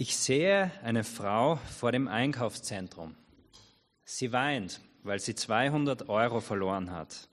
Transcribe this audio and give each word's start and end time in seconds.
Ich 0.00 0.16
sehe 0.16 0.70
eine 0.84 1.02
Frau 1.02 1.56
vor 1.56 1.90
dem 1.90 2.06
Einkaufszentrum. 2.06 3.16
Sie 4.04 4.30
weint, 4.30 4.80
weil 5.02 5.18
sie 5.18 5.34
200 5.34 6.08
Euro 6.08 6.38
verloren 6.38 6.92
hat. 6.92 7.26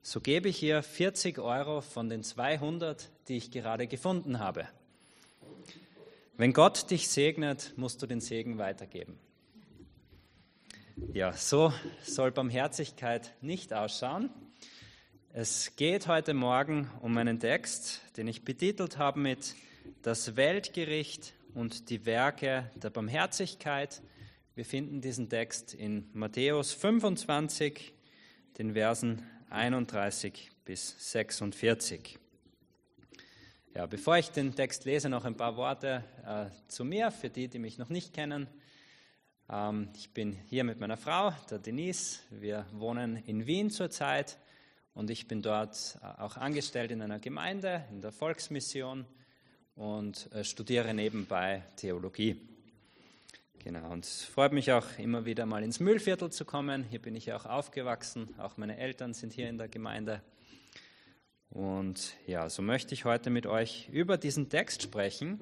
So 0.00 0.22
gebe 0.22 0.48
ich 0.48 0.62
ihr 0.62 0.82
40 0.82 1.38
Euro 1.38 1.82
von 1.82 2.08
den 2.08 2.22
200, 2.22 3.10
die 3.28 3.36
ich 3.36 3.50
gerade 3.50 3.86
gefunden 3.86 4.38
habe. 4.38 4.66
Wenn 6.38 6.54
Gott 6.54 6.90
dich 6.90 7.10
segnet, 7.10 7.74
musst 7.76 8.00
du 8.00 8.06
den 8.06 8.22
Segen 8.22 8.56
weitergeben. 8.56 9.18
Ja, 11.12 11.34
so 11.34 11.70
soll 12.02 12.32
Barmherzigkeit 12.32 13.34
nicht 13.42 13.74
ausschauen. 13.74 14.30
Es 15.34 15.76
geht 15.76 16.06
heute 16.06 16.32
Morgen 16.32 16.90
um 17.02 17.14
einen 17.18 17.40
Text, 17.40 18.00
den 18.16 18.26
ich 18.26 18.42
betitelt 18.42 18.96
habe 18.96 19.20
mit 19.20 19.54
Das 20.00 20.36
Weltgericht 20.36 21.34
und 21.56 21.88
die 21.88 22.04
Werke 22.04 22.70
der 22.74 22.90
Barmherzigkeit. 22.90 24.02
Wir 24.54 24.66
finden 24.66 25.00
diesen 25.00 25.30
Text 25.30 25.72
in 25.72 26.06
Matthäus 26.12 26.74
25, 26.74 27.94
den 28.58 28.74
Versen 28.74 29.22
31 29.48 30.50
bis 30.66 31.12
46. 31.12 32.18
Ja, 33.74 33.86
bevor 33.86 34.18
ich 34.18 34.28
den 34.28 34.54
Text 34.54 34.84
lese, 34.84 35.08
noch 35.08 35.24
ein 35.24 35.38
paar 35.38 35.56
Worte 35.56 36.04
äh, 36.26 36.46
zu 36.68 36.84
mir, 36.84 37.10
für 37.10 37.30
die, 37.30 37.48
die 37.48 37.58
mich 37.58 37.78
noch 37.78 37.88
nicht 37.88 38.12
kennen. 38.12 38.48
Ähm, 39.48 39.88
ich 39.96 40.10
bin 40.10 40.32
hier 40.32 40.62
mit 40.62 40.78
meiner 40.78 40.98
Frau, 40.98 41.32
der 41.48 41.58
Denise. 41.58 42.20
Wir 42.28 42.66
wohnen 42.72 43.16
in 43.16 43.46
Wien 43.46 43.70
zurzeit 43.70 44.38
und 44.92 45.08
ich 45.08 45.26
bin 45.26 45.40
dort 45.40 45.98
äh, 46.02 46.20
auch 46.20 46.36
angestellt 46.36 46.90
in 46.90 47.00
einer 47.00 47.18
Gemeinde, 47.18 47.86
in 47.90 48.02
der 48.02 48.12
Volksmission 48.12 49.06
und 49.76 50.32
äh, 50.32 50.42
studiere 50.42 50.92
nebenbei 50.92 51.62
Theologie. 51.76 52.40
Genau, 53.62 53.90
und 53.90 54.04
es 54.04 54.24
freut 54.24 54.52
mich 54.52 54.72
auch 54.72 54.86
immer 54.98 55.24
wieder 55.24 55.44
mal 55.44 55.62
ins 55.62 55.80
Mühlviertel 55.80 56.30
zu 56.30 56.44
kommen. 56.44 56.84
Hier 56.84 57.00
bin 57.00 57.14
ich 57.14 57.26
ja 57.26 57.36
auch 57.36 57.46
aufgewachsen, 57.46 58.28
auch 58.38 58.56
meine 58.56 58.78
Eltern 58.78 59.12
sind 59.12 59.32
hier 59.32 59.48
in 59.48 59.58
der 59.58 59.68
Gemeinde. 59.68 60.22
Und 61.50 62.14
ja, 62.26 62.48
so 62.48 62.62
möchte 62.62 62.94
ich 62.94 63.04
heute 63.04 63.30
mit 63.30 63.46
euch 63.46 63.88
über 63.90 64.18
diesen 64.18 64.48
Text 64.48 64.82
sprechen, 64.82 65.40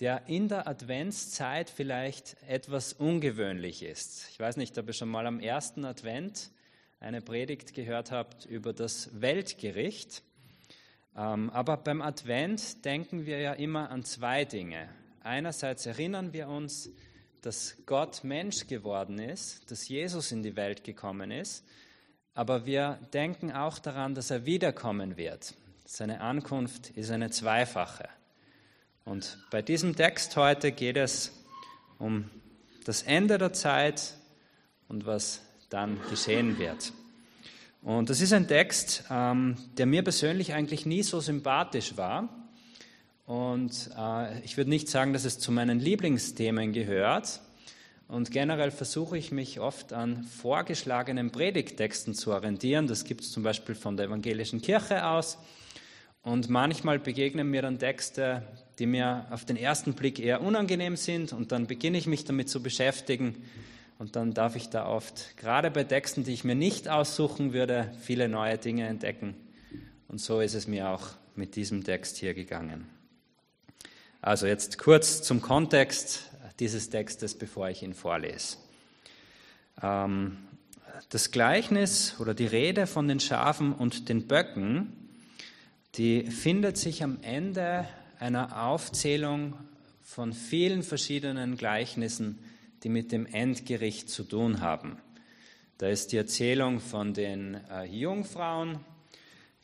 der 0.00 0.28
in 0.28 0.48
der 0.48 0.68
Adventszeit 0.68 1.68
vielleicht 1.70 2.36
etwas 2.46 2.92
ungewöhnlich 2.92 3.82
ist. 3.82 4.28
Ich 4.30 4.38
weiß 4.38 4.56
nicht, 4.56 4.78
ob 4.78 4.86
ihr 4.86 4.92
schon 4.92 5.08
mal 5.08 5.26
am 5.26 5.40
ersten 5.40 5.84
Advent 5.84 6.50
eine 7.00 7.20
Predigt 7.20 7.74
gehört 7.74 8.10
habt 8.10 8.46
über 8.46 8.72
das 8.72 9.20
Weltgericht. 9.20 10.22
Ähm, 11.18 11.50
aber 11.50 11.76
beim 11.76 12.00
Advent 12.00 12.84
denken 12.84 13.26
wir 13.26 13.40
ja 13.40 13.52
immer 13.54 13.90
an 13.90 14.04
zwei 14.04 14.44
Dinge. 14.44 14.88
Einerseits 15.22 15.84
erinnern 15.84 16.32
wir 16.32 16.48
uns, 16.48 16.90
dass 17.42 17.76
Gott 17.86 18.22
Mensch 18.22 18.68
geworden 18.68 19.18
ist, 19.18 19.68
dass 19.70 19.88
Jesus 19.88 20.30
in 20.30 20.44
die 20.44 20.54
Welt 20.54 20.84
gekommen 20.84 21.32
ist, 21.32 21.64
aber 22.34 22.66
wir 22.66 23.00
denken 23.12 23.50
auch 23.50 23.80
daran, 23.80 24.14
dass 24.14 24.30
er 24.30 24.46
wiederkommen 24.46 25.16
wird. 25.16 25.54
Seine 25.84 26.20
Ankunft 26.20 26.90
ist 26.90 27.10
eine 27.10 27.30
zweifache. 27.30 28.08
Und 29.04 29.38
bei 29.50 29.60
diesem 29.60 29.96
Text 29.96 30.36
heute 30.36 30.70
geht 30.70 30.96
es 30.96 31.32
um 31.98 32.30
das 32.84 33.02
Ende 33.02 33.38
der 33.38 33.52
Zeit 33.52 34.14
und 34.86 35.04
was 35.04 35.42
dann 35.68 35.98
geschehen 36.10 36.58
wird. 36.58 36.92
Und 37.82 38.10
das 38.10 38.20
ist 38.20 38.32
ein 38.32 38.48
Text, 38.48 39.04
ähm, 39.10 39.56
der 39.76 39.86
mir 39.86 40.02
persönlich 40.02 40.52
eigentlich 40.52 40.84
nie 40.84 41.02
so 41.02 41.20
sympathisch 41.20 41.96
war. 41.96 42.28
Und 43.24 43.90
äh, 43.96 44.40
ich 44.40 44.56
würde 44.56 44.70
nicht 44.70 44.88
sagen, 44.88 45.12
dass 45.12 45.24
es 45.24 45.38
zu 45.38 45.52
meinen 45.52 45.78
Lieblingsthemen 45.78 46.72
gehört. 46.72 47.40
Und 48.08 48.30
generell 48.30 48.70
versuche 48.70 49.18
ich 49.18 49.32
mich 49.32 49.60
oft 49.60 49.92
an 49.92 50.24
vorgeschlagenen 50.24 51.30
Predigttexten 51.30 52.14
zu 52.14 52.32
orientieren. 52.32 52.86
Das 52.86 53.04
gibt 53.04 53.20
es 53.20 53.30
zum 53.30 53.42
Beispiel 53.42 53.74
von 53.74 53.96
der 53.96 54.06
evangelischen 54.06 54.62
Kirche 54.62 55.06
aus. 55.06 55.38
Und 56.22 56.48
manchmal 56.48 56.98
begegnen 56.98 57.50
mir 57.50 57.62
dann 57.62 57.78
Texte, 57.78 58.42
die 58.78 58.86
mir 58.86 59.26
auf 59.30 59.44
den 59.44 59.56
ersten 59.56 59.92
Blick 59.92 60.18
eher 60.18 60.40
unangenehm 60.40 60.96
sind. 60.96 61.32
Und 61.32 61.52
dann 61.52 61.66
beginne 61.66 61.98
ich 61.98 62.06
mich 62.06 62.24
damit 62.24 62.48
zu 62.48 62.62
beschäftigen 62.62 63.36
und 63.98 64.14
dann 64.14 64.32
darf 64.32 64.54
ich 64.54 64.68
da 64.68 64.86
oft, 64.86 65.36
gerade 65.36 65.70
bei 65.70 65.84
Texten, 65.84 66.22
die 66.24 66.32
ich 66.32 66.44
mir 66.44 66.54
nicht 66.54 66.88
aussuchen 66.88 67.52
würde, 67.52 67.92
viele 68.00 68.28
neue 68.28 68.56
Dinge 68.56 68.86
entdecken. 68.86 69.34
Und 70.06 70.20
so 70.20 70.40
ist 70.40 70.54
es 70.54 70.68
mir 70.68 70.88
auch 70.88 71.08
mit 71.34 71.56
diesem 71.56 71.82
Text 71.84 72.16
hier 72.16 72.34
gegangen. 72.34 72.86
Also 74.20 74.46
jetzt 74.46 74.78
kurz 74.78 75.22
zum 75.22 75.42
Kontext 75.42 76.30
dieses 76.60 76.90
Textes, 76.90 77.36
bevor 77.36 77.68
ich 77.68 77.82
ihn 77.82 77.94
vorlese. 77.94 78.56
Ähm, 79.82 80.38
das 81.10 81.30
Gleichnis 81.30 82.16
oder 82.18 82.34
die 82.34 82.46
Rede 82.46 82.86
von 82.86 83.08
den 83.08 83.20
Schafen 83.20 83.72
und 83.72 84.08
den 84.08 84.26
Böcken, 84.26 84.92
die 85.94 86.24
findet 86.24 86.76
sich 86.76 87.02
am 87.02 87.18
Ende 87.22 87.88
einer 88.18 88.64
Aufzählung 88.64 89.54
von 90.02 90.32
vielen 90.32 90.82
verschiedenen 90.82 91.56
Gleichnissen 91.56 92.38
die 92.82 92.88
mit 92.88 93.12
dem 93.12 93.26
Endgericht 93.26 94.08
zu 94.08 94.24
tun 94.24 94.60
haben. 94.60 94.98
Da 95.78 95.88
ist 95.88 96.12
die 96.12 96.16
Erzählung 96.16 96.80
von 96.80 97.14
den 97.14 97.54
äh, 97.70 97.84
Jungfrauen, 97.84 98.80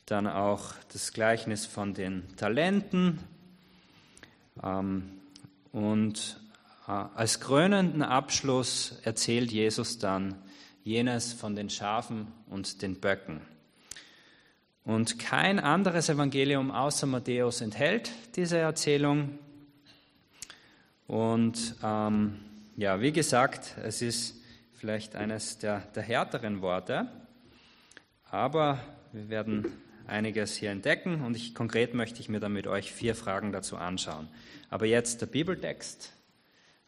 dann 0.05 0.27
auch 0.27 0.73
das 0.93 1.13
Gleichnis 1.13 1.65
von 1.65 1.93
den 1.93 2.23
Talenten 2.37 3.19
ähm, 4.63 5.09
und 5.71 6.39
äh, 6.87 6.91
als 6.91 7.39
krönenden 7.39 8.01
Abschluss 8.01 8.99
erzählt 9.03 9.51
Jesus 9.51 9.97
dann 9.97 10.35
jenes 10.83 11.33
von 11.33 11.55
den 11.55 11.69
Schafen 11.69 12.27
und 12.49 12.81
den 12.81 12.99
Böcken. 12.99 13.41
Und 14.83 15.17
kein 15.17 15.59
anderes 15.59 16.09
Evangelium 16.09 16.69
außer 16.69 17.07
Matthäus 17.07 17.61
enthält 17.61 18.11
diese 18.35 18.59
Erzählung. 18.59 19.39
Und 21.07 21.75
ähm, 21.83 22.39
ja, 22.77 22.99
wie 22.99 23.11
gesagt, 23.11 23.75
es 23.83 24.01
ist 24.01 24.35
vielleicht 24.73 25.15
eines 25.15 25.57
der, 25.59 25.79
der 25.95 26.03
härteren 26.03 26.61
Worte, 26.61 27.07
aber 28.29 28.79
wir 29.13 29.29
werden 29.29 29.65
einiges 30.07 30.55
hier 30.55 30.71
entdecken 30.71 31.21
und 31.21 31.35
ich, 31.37 31.55
konkret 31.55 31.93
möchte 31.93 32.19
ich 32.19 32.29
mir 32.29 32.39
dann 32.39 32.53
mit 32.53 32.67
euch 32.67 32.91
vier 32.91 33.15
Fragen 33.15 33.51
dazu 33.51 33.77
anschauen. 33.77 34.27
Aber 34.69 34.85
jetzt 34.85 35.21
der 35.21 35.27
Bibeltext 35.27 36.11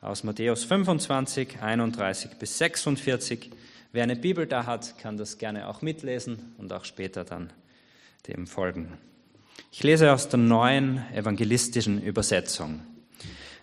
aus 0.01 0.23
Matthäus 0.23 0.65
25, 0.65 1.61
31 1.61 2.31
bis 2.37 2.57
46. 2.57 3.51
Wer 3.93 4.03
eine 4.03 4.15
Bibel 4.15 4.45
da 4.45 4.65
hat, 4.65 4.97
kann 4.99 5.17
das 5.17 5.37
gerne 5.37 5.69
auch 5.69 5.81
mitlesen 5.81 6.53
und 6.57 6.73
auch 6.73 6.85
später 6.85 7.23
dann 7.23 7.51
dem 8.27 8.45
folgen. 8.45 8.97
Ich 9.71 9.83
lese 9.83 10.11
aus 10.11 10.27
der 10.27 10.39
neuen 10.39 11.01
evangelistischen 11.13 12.01
Übersetzung. 12.01 12.81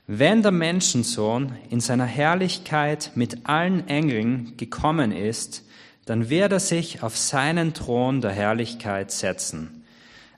Wenn 0.07 0.43
der 0.43 0.53
Menschensohn 0.53 1.57
in 1.71 1.81
seiner 1.81 2.05
Herrlichkeit 2.05 3.13
mit 3.15 3.47
allen 3.49 3.89
Engeln 3.89 4.55
gekommen 4.59 5.13
ist, 5.13 5.65
dann 6.05 6.29
wird 6.29 6.53
er 6.53 6.61
sich 6.61 7.03
auf 7.03 7.17
seinen 7.17 7.73
Thron 7.73 8.21
der 8.21 8.33
Herrlichkeit 8.33 9.11
setzen. 9.11 9.83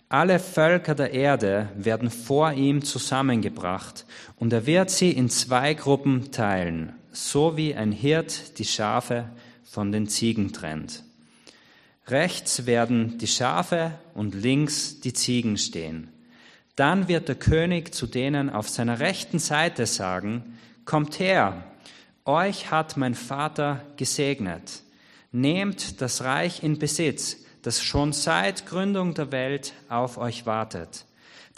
Alle 0.09 0.39
Völker 0.39 0.95
der 0.95 1.13
Erde 1.13 1.69
werden 1.75 2.11
vor 2.11 2.53
ihm 2.53 2.85
zusammengebracht 2.85 4.07
und 4.37 4.53
er 4.53 4.67
wird 4.67 4.89
sie 4.89 5.11
in 5.11 5.29
zwei 5.29 5.75
Gruppen 5.75 6.31
teilen, 6.31 6.93
so 7.11 7.57
wie 7.57 7.75
ein 7.75 7.91
Hirt 7.91 8.61
die 8.61 8.65
Schafe 8.65 9.29
von 9.65 9.91
den 9.91 10.07
Ziegen 10.07 10.53
trennt. 10.53 11.03
Rechts 12.07 12.67
werden 12.67 13.19
die 13.19 13.27
Schafe 13.27 13.99
und 14.15 14.37
links 14.37 15.01
die 15.01 15.13
Ziegen 15.13 15.59
stehen. 15.59 16.09
Dann 16.77 17.09
wird 17.09 17.29
der 17.29 17.35
König 17.37 17.95
zu 17.95 18.07
denen 18.07 18.51
auf 18.51 18.69
seiner 18.69 19.01
rechten 19.01 19.39
Seite 19.39 19.87
sagen, 19.87 20.59
Kommt 20.85 21.19
her, 21.19 21.65
euch 22.25 22.71
hat 22.71 22.97
mein 22.97 23.17
Vater 23.17 23.83
gesegnet. 23.97 24.83
Nehmt 25.33 26.01
das 26.01 26.23
Reich 26.23 26.63
in 26.63 26.79
Besitz, 26.79 27.39
das 27.63 27.83
schon 27.83 28.13
seit 28.13 28.67
Gründung 28.67 29.15
der 29.15 29.33
Welt 29.33 29.73
auf 29.89 30.19
euch 30.19 30.47
wartet. 30.47 31.07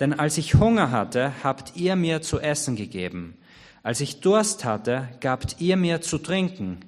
Denn 0.00 0.18
als 0.18 0.38
ich 0.38 0.54
Hunger 0.54 0.90
hatte, 0.90 1.32
habt 1.42 1.76
ihr 1.76 1.96
mir 1.96 2.22
zu 2.22 2.38
essen 2.38 2.76
gegeben. 2.76 3.36
Als 3.82 4.00
ich 4.00 4.20
Durst 4.20 4.64
hatte, 4.64 5.08
gabt 5.20 5.56
ihr 5.58 5.76
mir 5.76 6.00
zu 6.00 6.18
trinken. 6.18 6.80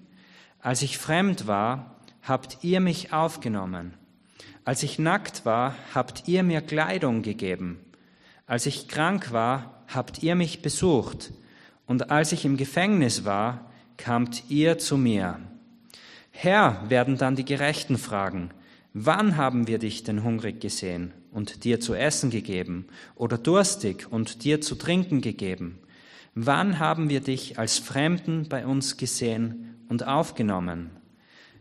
Als 0.61 0.83
ich 0.83 0.97
fremd 0.97 1.47
war, 1.47 1.97
habt 2.23 2.59
ihr 2.63 2.81
mich 2.81 3.13
aufgenommen. 3.13 3.95
Als 4.65 4.83
ich 4.83 4.99
nackt 4.99 5.45
war, 5.45 5.75
habt 5.95 6.29
ihr 6.29 6.43
mir 6.43 6.61
Kleidung 6.61 7.23
gegeben. 7.23 7.81
Als 8.51 8.67
ich 8.67 8.89
krank 8.89 9.31
war, 9.31 9.85
habt 9.87 10.25
ihr 10.25 10.35
mich 10.35 10.61
besucht, 10.61 11.33
und 11.87 12.11
als 12.11 12.33
ich 12.33 12.45
im 12.45 12.57
Gefängnis 12.57 13.25
war, 13.25 13.71
kamt 13.97 14.43
ihr 14.49 14.77
zu 14.77 14.97
mir. 14.97 15.39
Herr, 16.33 16.83
werden 16.89 17.17
dann 17.17 17.37
die 17.37 17.45
Gerechten 17.45 17.97
fragen, 17.97 18.51
wann 18.93 19.37
haben 19.37 19.69
wir 19.69 19.79
dich 19.79 20.03
denn 20.03 20.25
hungrig 20.25 20.61
gesehen 20.61 21.13
und 21.31 21.63
dir 21.63 21.79
zu 21.79 21.95
essen 21.95 22.31
gegeben 22.31 22.87
oder 23.15 23.39
durstig 23.39 24.11
und 24.11 24.43
dir 24.43 24.61
zu 24.61 24.75
trinken 24.75 25.21
gegeben? 25.21 25.79
Wann 26.35 26.81
haben 26.81 27.09
wir 27.09 27.21
dich 27.21 27.57
als 27.57 27.79
Fremden 27.79 28.49
bei 28.49 28.67
uns 28.67 28.97
gesehen 28.97 29.77
und 29.89 30.09
aufgenommen? 30.09 30.91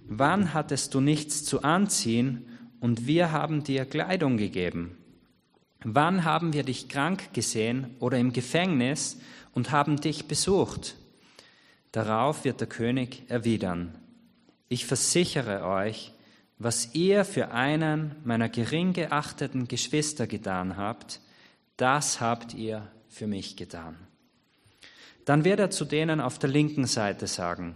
Wann 0.07 0.55
hattest 0.55 0.95
du 0.95 1.01
nichts 1.01 1.45
zu 1.45 1.61
anziehen 1.61 2.47
und 2.79 3.05
wir 3.05 3.31
haben 3.31 3.63
dir 3.63 3.85
Kleidung 3.85 4.37
gegeben? 4.37 4.98
Wann 5.83 6.25
haben 6.25 6.53
wir 6.53 6.63
dich 6.63 6.89
krank 6.89 7.33
gesehen 7.33 7.95
oder 7.99 8.17
im 8.17 8.33
Gefängnis 8.33 9.17
und 9.53 9.71
haben 9.71 10.01
dich 10.01 10.27
besucht? 10.27 10.95
Darauf 11.91 12.43
wird 12.43 12.59
der 12.59 12.67
König 12.67 13.23
erwidern, 13.29 13.97
ich 14.67 14.85
versichere 14.85 15.65
euch, 15.65 16.13
was 16.59 16.93
ihr 16.93 17.25
für 17.25 17.51
einen 17.51 18.15
meiner 18.23 18.49
gering 18.49 18.93
geachteten 18.93 19.67
Geschwister 19.67 20.27
getan 20.27 20.77
habt, 20.77 21.21
das 21.77 22.21
habt 22.21 22.53
ihr 22.53 22.85
für 23.07 23.25
mich 23.25 23.55
getan. 23.55 23.95
Dann 25.25 25.45
wird 25.45 25.59
er 25.59 25.71
zu 25.71 25.85
denen 25.85 26.19
auf 26.19 26.37
der 26.37 26.49
linken 26.49 26.85
Seite 26.85 27.25
sagen, 27.27 27.75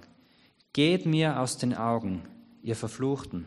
Geht 0.73 1.05
mir 1.05 1.39
aus 1.39 1.57
den 1.57 1.75
Augen, 1.75 2.23
ihr 2.63 2.75
Verfluchten, 2.75 3.45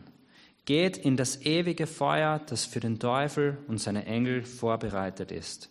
geht 0.67 0.97
in 0.97 1.15
das 1.15 1.41
ewige 1.43 1.87
Feuer, 1.87 2.39
das 2.45 2.65
für 2.65 2.81
den 2.81 2.99
Teufel 2.99 3.57
und 3.67 3.79
seine 3.79 4.05
Engel 4.05 4.43
vorbereitet 4.43 5.31
ist. 5.31 5.69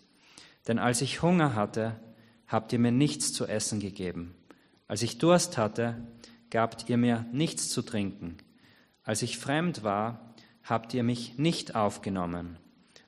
Denn 0.67 0.79
als 0.79 1.03
ich 1.03 1.21
Hunger 1.21 1.55
hatte, 1.55 2.01
habt 2.49 2.73
ihr 2.73 2.79
mir 2.79 2.93
nichts 2.93 3.35
zu 3.35 3.47
essen 3.47 3.79
gegeben. 3.79 4.35
Als 4.89 5.03
ich 5.03 5.19
Durst 5.19 5.59
hatte, 5.59 6.03
gabt 6.49 6.89
ihr 6.89 6.97
mir 6.97 7.27
nichts 7.31 7.69
zu 7.69 7.83
trinken. 7.83 8.39
Als 9.05 9.21
ich 9.21 9.37
fremd 9.37 9.83
war, 9.83 10.35
habt 10.65 10.95
ihr 10.95 11.03
mich 11.03 11.37
nicht 11.37 11.75
aufgenommen. 11.75 12.57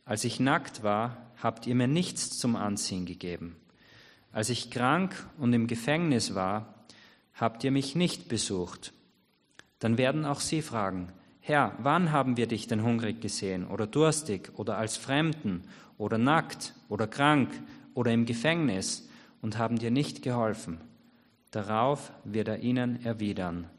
Als 0.05 0.25
ich 0.25 0.41
nackt 0.41 0.83
war, 0.83 1.33
habt 1.43 1.67
ihr 1.67 1.75
mir 1.75 1.89
nichts 1.89 2.39
zum 2.39 2.55
Anziehen 2.55 3.07
gegeben. 3.07 3.57
Als 4.31 4.51
ich 4.51 4.71
krank 4.71 5.27
und 5.39 5.55
im 5.55 5.67
Gefängnis 5.67 6.35
war, 6.35 6.85
habt 7.33 7.65
ihr 7.65 7.71
mich 7.71 7.95
nicht 7.95 8.29
besucht. 8.29 8.93
Dann 9.79 9.97
werden 9.97 10.27
auch 10.27 10.41
sie 10.41 10.61
fragen, 10.61 11.15
Herr, 11.49 11.73
wann 11.79 12.13
haben 12.13 12.37
wir 12.37 12.47
dich 12.47 12.67
denn 12.67 12.83
hungrig 12.83 13.23
gesehen 13.23 13.67
oder 13.67 13.87
durstig 13.87 14.53
oder 14.57 14.77
als 14.77 14.99
Fremden 14.99 15.63
oder 15.97 16.19
nackt 16.19 16.75
oder 16.91 17.07
krank 17.07 17.49
oder 17.95 18.13
im 18.13 18.27
Gefängnis 18.27 19.09
und 19.41 19.57
haben 19.57 19.79
dir 19.79 19.91
nicht 19.91 20.21
geholfen? 20.21 20.79
Darauf 21.51 22.13
wird 22.23 22.49
er 22.49 22.59
ihnen 22.59 23.03
erwidern, 23.03 23.71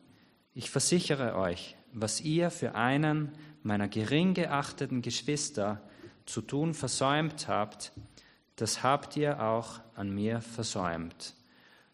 ich 0.56 0.72
versichere 0.72 1.36
euch, 1.36 1.78
was 1.94 2.22
ihr 2.22 2.50
für 2.50 2.74
einen 2.74 3.34
meiner 3.62 3.88
gering 3.88 4.34
geachteten 4.34 5.04
Geschwister 5.04 5.80
zu 6.26 6.42
tun 6.42 6.74
versäumt 6.74 7.48
habt, 7.48 7.92
das 8.56 8.82
habt 8.82 9.16
ihr 9.16 9.44
auch 9.44 9.80
an 9.94 10.10
mir 10.10 10.42
versäumt. 10.42 11.36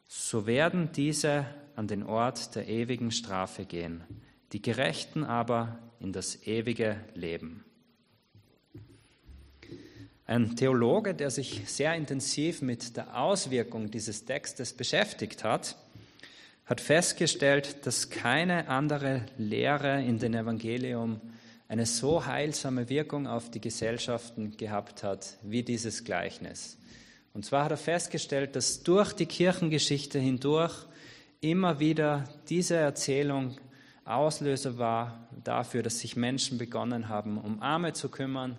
So 0.07 0.47
werden 0.47 0.93
diese 0.93 1.45
an 1.75 1.87
den 1.87 2.03
Ort 2.03 2.55
der 2.55 2.69
ewigen 2.69 3.11
Strafe 3.11 3.65
gehen, 3.65 4.05
die 4.51 4.61
Gerechten 4.61 5.23
aber 5.23 5.79
in 5.99 6.13
das 6.13 6.45
ewige 6.45 6.97
Leben. 7.13 7.65
Ein 10.27 10.55
Theologe, 10.55 11.13
der 11.13 11.29
sich 11.29 11.61
sehr 11.67 11.93
intensiv 11.93 12.61
mit 12.61 12.97
der 12.97 13.19
Auswirkung 13.19 13.91
dieses 13.91 14.25
Textes 14.25 14.73
beschäftigt 14.73 15.43
hat, 15.43 15.77
hat 16.65 16.81
festgestellt, 16.81 17.85
dass 17.85 18.09
keine 18.09 18.67
andere 18.69 19.27
Lehre 19.37 20.03
in 20.03 20.17
dem 20.17 20.33
Evangelium 20.33 21.21
eine 21.67 21.85
so 21.85 22.25
heilsame 22.25 22.89
Wirkung 22.89 23.27
auf 23.27 23.51
die 23.51 23.61
Gesellschaften 23.61 24.57
gehabt 24.57 25.03
hat 25.03 25.37
wie 25.43 25.63
dieses 25.63 26.03
Gleichnis. 26.03 26.77
Und 27.33 27.45
zwar 27.45 27.65
hat 27.65 27.71
er 27.71 27.77
festgestellt, 27.77 28.55
dass 28.55 28.81
durch 28.81 29.13
die 29.13 29.25
Kirchengeschichte 29.25 30.19
hindurch 30.19 30.87
immer 31.41 31.79
wieder 31.79 32.23
diese 32.49 32.75
Erzählung 32.75 33.57
Auslöser 34.05 34.77
war 34.77 35.27
dafür, 35.43 35.81
dass 35.81 35.99
sich 35.99 36.15
Menschen 36.15 36.59
begonnen 36.59 37.09
haben, 37.09 37.39
um 37.39 37.61
Arme 37.61 37.93
zu 37.93 38.09
kümmern 38.09 38.55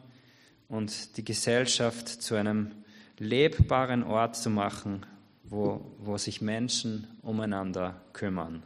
und 0.69 1.16
die 1.16 1.25
Gesellschaft 1.25 2.08
zu 2.08 2.34
einem 2.34 2.72
lebbaren 3.19 4.02
Ort 4.02 4.34
zu 4.34 4.50
machen, 4.50 5.06
wo, 5.44 5.81
wo 5.98 6.19
sich 6.19 6.40
Menschen 6.40 7.06
umeinander 7.22 8.00
kümmern. 8.12 8.64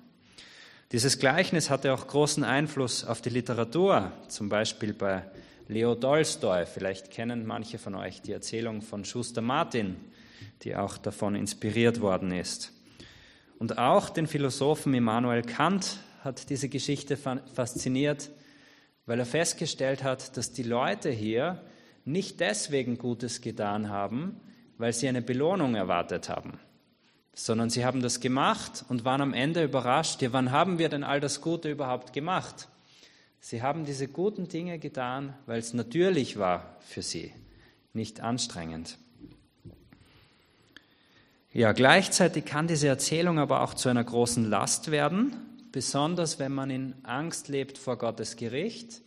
Dieses 0.93 1.19
Gleichnis 1.19 1.69
hatte 1.69 1.93
auch 1.93 2.07
großen 2.07 2.45
Einfluss 2.45 3.05
auf 3.05 3.21
die 3.21 3.29
Literatur, 3.29 4.11
zum 4.29 4.49
Beispiel 4.49 4.95
bei 4.95 5.23
Leo 5.69 5.95
Tolstoi. 5.95 6.65
Vielleicht 6.65 7.11
kennen 7.11 7.47
manche 7.47 7.79
von 7.79 7.95
euch 7.95 8.23
die 8.23 8.33
Erzählung 8.33 8.81
von 8.81 9.05
Schuster 9.05 9.43
Martin, 9.43 9.97
die 10.63 10.75
auch 10.75 10.97
davon 10.97 11.35
inspiriert 11.35 12.01
worden 12.01 12.33
ist. 12.33 12.73
Und 13.59 13.77
auch 13.77 14.09
den 14.09 14.27
Philosophen 14.27 14.95
Immanuel 14.95 15.43
Kant 15.43 15.99
hat 16.21 16.51
diese 16.51 16.69
Geschichte 16.69 17.17
fasziniert, 17.17 18.31
weil 19.07 19.19
er 19.19 19.27
festgestellt 19.27 20.03
hat, 20.03 20.37
dass 20.37 20.53
die 20.53 20.63
Leute 20.63 21.11
hier 21.11 21.63
nicht 22.05 22.41
deswegen 22.41 22.99
Gutes 22.99 23.41
getan 23.41 23.89
haben, 23.89 24.41
weil 24.79 24.93
sie 24.93 25.09
eine 25.09 25.23
Belohnung 25.23 25.75
erwartet 25.75 26.29
haben 26.29 26.59
sondern 27.33 27.71
sie 27.71 27.85
haben 27.85 28.03
das 28.03 28.21
gemacht 28.21 28.85
und 28.89 29.05
waren 29.05 29.21
am 29.21 29.35
Ende 29.35 29.65
überrascht, 29.65 30.21
ja, 30.23 30.33
wann 30.33 30.51
haben 30.51 30.79
wir 30.79 30.89
denn 30.89 31.05
all 31.05 31.21
das 31.21 31.41
Gute 31.41 31.71
überhaupt 31.71 32.13
gemacht? 32.13 32.69
Sie 33.41 33.63
haben 33.63 33.87
diese 33.87 34.09
guten 34.09 34.49
Dinge 34.49 34.79
getan, 34.79 35.35
weil 35.47 35.59
es 35.59 35.73
natürlich 35.73 36.39
war 36.39 36.77
für 36.81 37.03
sie, 37.03 37.33
nicht 37.95 38.21
anstrengend. 38.21 38.99
Ja, 41.53 41.73
gleichzeitig 41.73 42.45
kann 42.45 42.69
diese 42.69 42.89
Erzählung 42.89 43.39
aber 43.39 43.63
auch 43.63 43.75
zu 43.75 43.89
einer 43.89 44.05
großen 44.05 44.49
Last 44.49 44.91
werden, 44.91 45.35
besonders 45.73 46.39
wenn 46.39 46.53
man 46.53 46.71
in 46.71 46.95
Angst 47.05 47.49
lebt 47.49 47.79
vor 47.79 47.99
Gottes 47.99 48.37
Gericht 48.37 49.03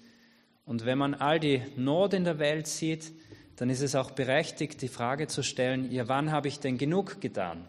und 0.65 0.85
wenn 0.85 0.97
man 0.97 1.13
all 1.13 1.39
die 1.39 1.61
Not 1.75 2.13
in 2.13 2.23
der 2.23 2.39
Welt 2.39 2.67
sieht, 2.67 3.11
dann 3.55 3.69
ist 3.69 3.81
es 3.81 3.95
auch 3.95 4.11
berechtigt, 4.11 4.81
die 4.81 4.87
Frage 4.87 5.27
zu 5.27 5.43
stellen, 5.43 5.91
ja, 5.91 6.07
wann 6.07 6.31
habe 6.31 6.47
ich 6.47 6.59
denn 6.59 6.77
genug 6.77 7.21
getan? 7.21 7.67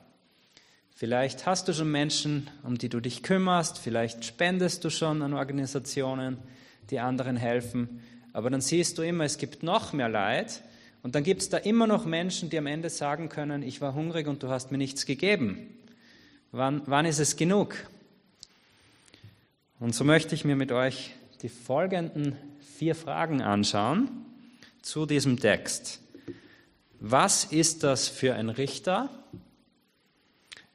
Vielleicht 0.91 1.45
hast 1.45 1.67
du 1.69 1.73
schon 1.73 1.91
Menschen, 1.91 2.49
um 2.63 2.79
die 2.79 2.89
du 2.89 3.01
dich 3.01 3.23
kümmerst, 3.23 3.79
vielleicht 3.79 4.25
spendest 4.25 4.85
du 4.85 4.91
schon 4.91 5.23
an 5.23 5.35
Organisationen, 5.35 6.39
die 6.91 7.01
anderen 7.01 7.37
helfen, 7.37 8.01
aber 8.33 8.49
dann 8.49 8.61
siehst 8.61 8.99
du 8.99 9.03
immer, 9.03 9.25
es 9.25 9.39
gibt 9.39 9.63
noch 9.63 9.93
mehr 9.93 10.09
Leid 10.09 10.63
und 11.03 11.15
dann 11.15 11.25
gibt 11.25 11.43
es 11.43 11.49
da 11.49 11.59
immer 11.59 11.87
noch 11.87 12.05
Menschen, 12.05 12.49
die 12.49 12.59
am 12.59 12.67
Ende 12.67 12.91
sagen 12.91 13.29
können, 13.29 13.63
ich 13.63 13.81
war 13.81 13.95
hungrig 13.95 14.27
und 14.27 14.43
du 14.43 14.49
hast 14.49 14.71
mir 14.71 14.79
nichts 14.79 15.05
gegeben. 15.05 15.77
Wann, 16.53 16.83
wann 16.87 17.07
ist 17.07 17.19
es 17.19 17.37
genug? 17.37 17.75
Und 19.81 19.95
so 19.95 20.05
möchte 20.05 20.35
ich 20.35 20.45
mir 20.45 20.57
mit 20.57 20.73
euch 20.73 21.15
die 21.43 21.49
folgenden 21.49 22.37
vier 22.77 22.95
Fragen 22.95 23.43
anschauen 23.43 24.09
zu 24.83 25.07
diesem 25.07 25.39
Text. 25.39 26.01
Was 27.01 27.45
ist 27.45 27.83
das 27.83 28.09
für 28.09 28.35
ein 28.35 28.49
Richter? 28.49 29.11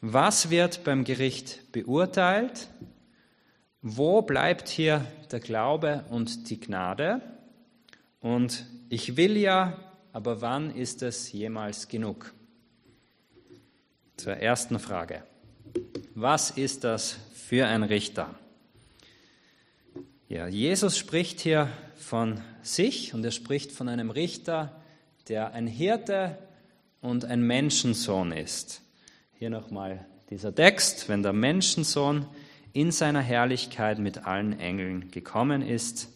Was 0.02 0.50
wird 0.50 0.84
beim 0.84 1.04
Gericht 1.04 1.72
beurteilt? 1.72 2.70
Wo 3.82 4.22
bleibt 4.22 4.70
hier 4.70 5.06
der 5.32 5.40
Glaube 5.40 6.06
und 6.10 6.50
die 6.50 6.60
Gnade? 6.60 7.22
Und 8.20 8.66
ich 8.90 9.18
will 9.18 9.38
ja, 9.38 9.78
aber 10.14 10.42
wann 10.42 10.76
ist 10.76 11.02
es 11.02 11.32
jemals 11.32 11.88
genug? 11.88 12.34
Zur 14.18 14.34
ersten 14.34 14.80
Frage. 14.80 15.24
Was 16.16 16.52
ist 16.52 16.84
das 16.84 17.18
für 17.34 17.68
ein 17.68 17.84
Richter? 17.84 18.36
Ja, 20.32 20.46
Jesus 20.46 20.96
spricht 20.96 21.40
hier 21.40 21.70
von 21.96 22.40
sich 22.62 23.16
und 23.16 23.26
er 23.26 23.32
spricht 23.32 23.72
von 23.72 23.90
einem 23.90 24.12
Richter, 24.12 24.80
der 25.28 25.54
ein 25.54 25.66
Hirte 25.66 26.38
und 27.02 27.26
ein 27.26 27.42
Menschensohn 27.42 28.32
ist. 28.32 28.84
Hier 29.34 29.50
nochmal 29.50 30.06
dieser 30.30 30.54
Text, 30.54 31.10
wenn 31.10 31.24
der 31.24 31.34
Menschensohn 31.34 32.28
in 32.74 32.92
seiner 32.92 33.22
Herrlichkeit 33.22 33.98
mit 33.98 34.28
allen 34.28 34.60
Engeln 34.60 35.10
gekommen 35.10 35.64
ist, 35.64 36.10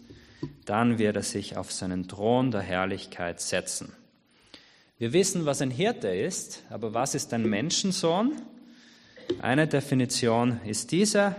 dann 0.65 0.99
wird 0.99 1.15
er 1.15 1.23
sich 1.23 1.57
auf 1.57 1.71
seinen 1.71 2.07
Thron 2.07 2.51
der 2.51 2.61
Herrlichkeit 2.61 3.41
setzen. 3.41 3.93
Wir 4.99 5.11
wissen, 5.11 5.47
was 5.47 5.59
ein 5.59 5.71
Hirte 5.71 6.09
ist, 6.09 6.61
aber 6.69 6.93
was 6.93 7.15
ist 7.15 7.33
ein 7.33 7.49
Menschensohn? 7.49 8.33
Eine 9.41 9.67
Definition 9.67 10.59
ist 10.67 10.91
diese. 10.91 11.35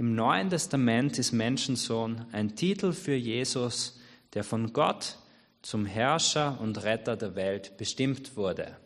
Im 0.00 0.14
Neuen 0.14 0.48
Testament 0.48 1.18
ist 1.18 1.32
Menschensohn 1.32 2.24
ein 2.32 2.56
Titel 2.56 2.94
für 2.94 3.14
Jesus, 3.14 4.00
der 4.32 4.44
von 4.44 4.72
Gott 4.72 5.18
zum 5.60 5.84
Herrscher 5.84 6.58
und 6.58 6.82
Retter 6.84 7.18
der 7.18 7.34
Welt 7.34 7.76
bestimmt 7.76 8.34
wurde. 8.34 8.78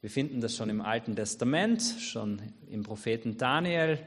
Wir 0.00 0.08
finden 0.08 0.40
das 0.40 0.56
schon 0.56 0.70
im 0.70 0.80
Alten 0.80 1.14
Testament, 1.14 1.82
schon 2.00 2.40
im 2.70 2.84
Propheten 2.84 3.36
Daniel 3.36 3.98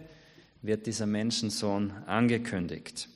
wird 0.64 0.88
dieser 0.88 1.06
Menschensohn 1.06 1.92
angekündigt. 2.08 3.10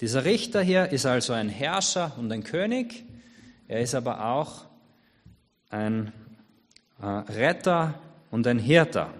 Dieser 0.00 0.24
Richter 0.24 0.62
hier 0.62 0.92
ist 0.92 1.06
also 1.06 1.32
ein 1.32 1.48
Herrscher 1.48 2.16
und 2.20 2.30
ein 2.30 2.44
König. 2.44 3.02
Er 3.66 3.80
ist 3.80 3.96
aber 3.96 4.26
auch 4.26 4.66
ein 5.70 6.12
äh, 7.02 7.04
Retter 7.04 8.00
und 8.30 8.46
ein 8.46 8.60
Hirter. 8.60 9.12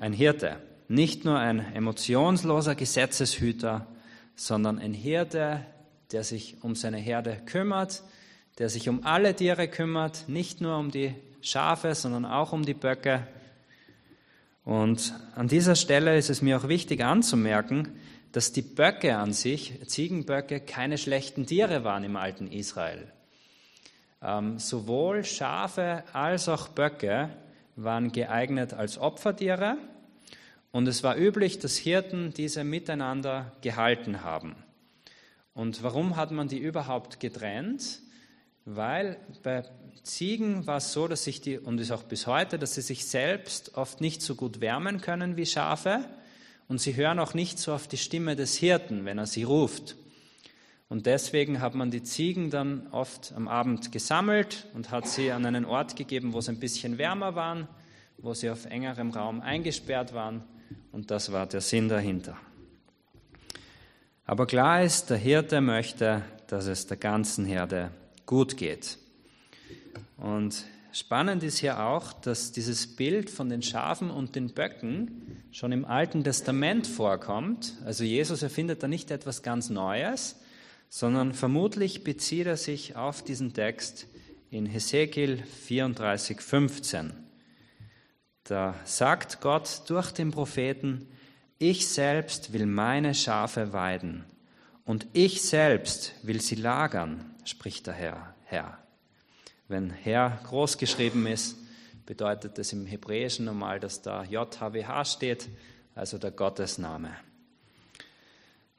Ein 0.00 0.14
Hirte, 0.14 0.56
nicht 0.90 1.24
nur 1.24 1.38
ein 1.38 1.72
emotionsloser 1.76 2.74
Gesetzeshüter, 2.74 3.86
sondern 4.34 4.80
ein 4.80 4.92
Hirte, 4.92 5.64
der 6.10 6.24
sich 6.24 6.64
um 6.64 6.74
seine 6.74 6.96
Herde 6.96 7.40
kümmert, 7.46 8.02
der 8.58 8.68
sich 8.68 8.88
um 8.88 9.06
alle 9.06 9.36
Tiere 9.36 9.68
kümmert, 9.68 10.24
nicht 10.26 10.60
nur 10.60 10.76
um 10.78 10.90
die 10.90 11.14
Schafe, 11.42 11.94
sondern 11.94 12.24
auch 12.24 12.52
um 12.52 12.64
die 12.64 12.74
Böcke. 12.74 13.24
Und 14.64 15.14
an 15.36 15.46
dieser 15.46 15.76
Stelle 15.76 16.18
ist 16.18 16.28
es 16.28 16.42
mir 16.42 16.58
auch 16.58 16.66
wichtig 16.66 17.04
anzumerken, 17.04 17.96
dass 18.32 18.50
die 18.50 18.62
Böcke 18.62 19.16
an 19.16 19.32
sich, 19.32 19.78
Ziegenböcke, 19.86 20.58
keine 20.58 20.98
schlechten 20.98 21.46
Tiere 21.46 21.84
waren 21.84 22.02
im 22.02 22.16
alten 22.16 22.48
Israel. 22.50 23.12
Ähm, 24.20 24.58
sowohl 24.58 25.22
Schafe 25.22 26.02
als 26.12 26.48
auch 26.48 26.66
Böcke 26.66 27.30
waren 27.76 28.10
geeignet 28.10 28.74
als 28.74 28.98
Opfertiere 28.98 29.78
und 30.72 30.86
es 30.86 31.02
war 31.02 31.16
üblich, 31.16 31.58
dass 31.58 31.76
Hirten 31.76 32.32
diese 32.32 32.64
miteinander 32.64 33.52
gehalten 33.60 34.22
haben. 34.22 34.56
Und 35.52 35.82
warum 35.82 36.16
hat 36.16 36.30
man 36.30 36.48
die 36.48 36.58
überhaupt 36.58 37.20
getrennt? 37.20 38.00
Weil 38.64 39.16
bei 39.42 39.64
Ziegen 40.02 40.66
war 40.66 40.78
es 40.78 40.92
so, 40.92 41.08
dass 41.08 41.24
sich 41.24 41.40
die, 41.40 41.58
und 41.58 41.80
ist 41.80 41.90
auch 41.90 42.04
bis 42.04 42.26
heute, 42.26 42.58
dass 42.58 42.74
sie 42.74 42.82
sich 42.82 43.04
selbst 43.06 43.76
oft 43.76 44.00
nicht 44.00 44.22
so 44.22 44.34
gut 44.34 44.60
wärmen 44.60 45.00
können 45.00 45.36
wie 45.36 45.46
Schafe 45.46 46.04
und 46.68 46.80
sie 46.80 46.94
hören 46.94 47.18
auch 47.18 47.34
nicht 47.34 47.58
so 47.58 47.72
auf 47.72 47.88
die 47.88 47.96
Stimme 47.96 48.36
des 48.36 48.56
Hirten, 48.56 49.04
wenn 49.04 49.18
er 49.18 49.26
sie 49.26 49.42
ruft. 49.42 49.96
Und 50.88 51.06
deswegen 51.06 51.60
hat 51.60 51.74
man 51.74 51.90
die 51.90 52.02
Ziegen 52.02 52.50
dann 52.50 52.86
oft 52.90 53.32
am 53.36 53.48
Abend 53.48 53.92
gesammelt 53.92 54.66
und 54.74 54.90
hat 54.90 55.06
sie 55.06 55.30
an 55.30 55.46
einen 55.46 55.64
Ort 55.64 55.96
gegeben, 55.96 56.32
wo 56.32 56.38
es 56.38 56.48
ein 56.48 56.60
bisschen 56.60 56.98
wärmer 56.98 57.34
waren, 57.34 57.68
wo 58.18 58.34
sie 58.34 58.50
auf 58.50 58.66
engerem 58.66 59.10
Raum 59.10 59.40
eingesperrt 59.40 60.14
waren. 60.14 60.42
Und 60.92 61.10
das 61.10 61.32
war 61.32 61.46
der 61.46 61.60
Sinn 61.60 61.88
dahinter. 61.88 62.36
Aber 64.26 64.46
klar 64.46 64.82
ist, 64.82 65.10
der 65.10 65.16
Hirte 65.16 65.60
möchte, 65.60 66.22
dass 66.46 66.66
es 66.66 66.86
der 66.86 66.96
ganzen 66.96 67.44
Herde 67.44 67.90
gut 68.26 68.56
geht. 68.56 68.98
Und 70.16 70.64
spannend 70.92 71.42
ist 71.42 71.58
hier 71.58 71.80
auch, 71.80 72.12
dass 72.12 72.52
dieses 72.52 72.86
Bild 72.96 73.30
von 73.30 73.48
den 73.48 73.62
Schafen 73.62 74.10
und 74.10 74.36
den 74.36 74.50
Böcken 74.50 75.42
schon 75.50 75.72
im 75.72 75.84
Alten 75.84 76.22
Testament 76.22 76.86
vorkommt. 76.86 77.74
Also 77.84 78.04
Jesus 78.04 78.42
erfindet 78.42 78.82
da 78.82 78.88
nicht 78.88 79.10
etwas 79.10 79.42
ganz 79.42 79.70
Neues, 79.70 80.36
sondern 80.88 81.32
vermutlich 81.32 82.04
bezieht 82.04 82.46
er 82.46 82.56
sich 82.56 82.96
auf 82.96 83.22
diesen 83.22 83.52
Text 83.52 84.06
in 84.50 84.66
Hesekiel 84.66 85.42
34, 85.66 86.40
15. 86.40 87.12
Da 88.50 88.74
sagt 88.82 89.40
Gott 89.40 89.82
durch 89.86 90.10
den 90.10 90.32
Propheten, 90.32 91.06
ich 91.60 91.86
selbst 91.86 92.52
will 92.52 92.66
meine 92.66 93.14
Schafe 93.14 93.72
weiden 93.72 94.24
und 94.84 95.06
ich 95.12 95.42
selbst 95.42 96.14
will 96.24 96.40
sie 96.40 96.56
lagern, 96.56 97.32
spricht 97.44 97.86
der 97.86 97.94
Herr. 97.94 98.34
Herr. 98.46 98.78
Wenn 99.68 99.90
Herr 99.90 100.40
groß 100.48 100.78
geschrieben 100.78 101.28
ist, 101.28 101.58
bedeutet 102.06 102.58
das 102.58 102.72
im 102.72 102.86
Hebräischen 102.86 103.44
normal, 103.44 103.78
dass 103.78 104.02
da 104.02 104.24
JHWH 104.24 105.04
steht, 105.04 105.48
also 105.94 106.18
der 106.18 106.32
Gottesname. 106.32 107.10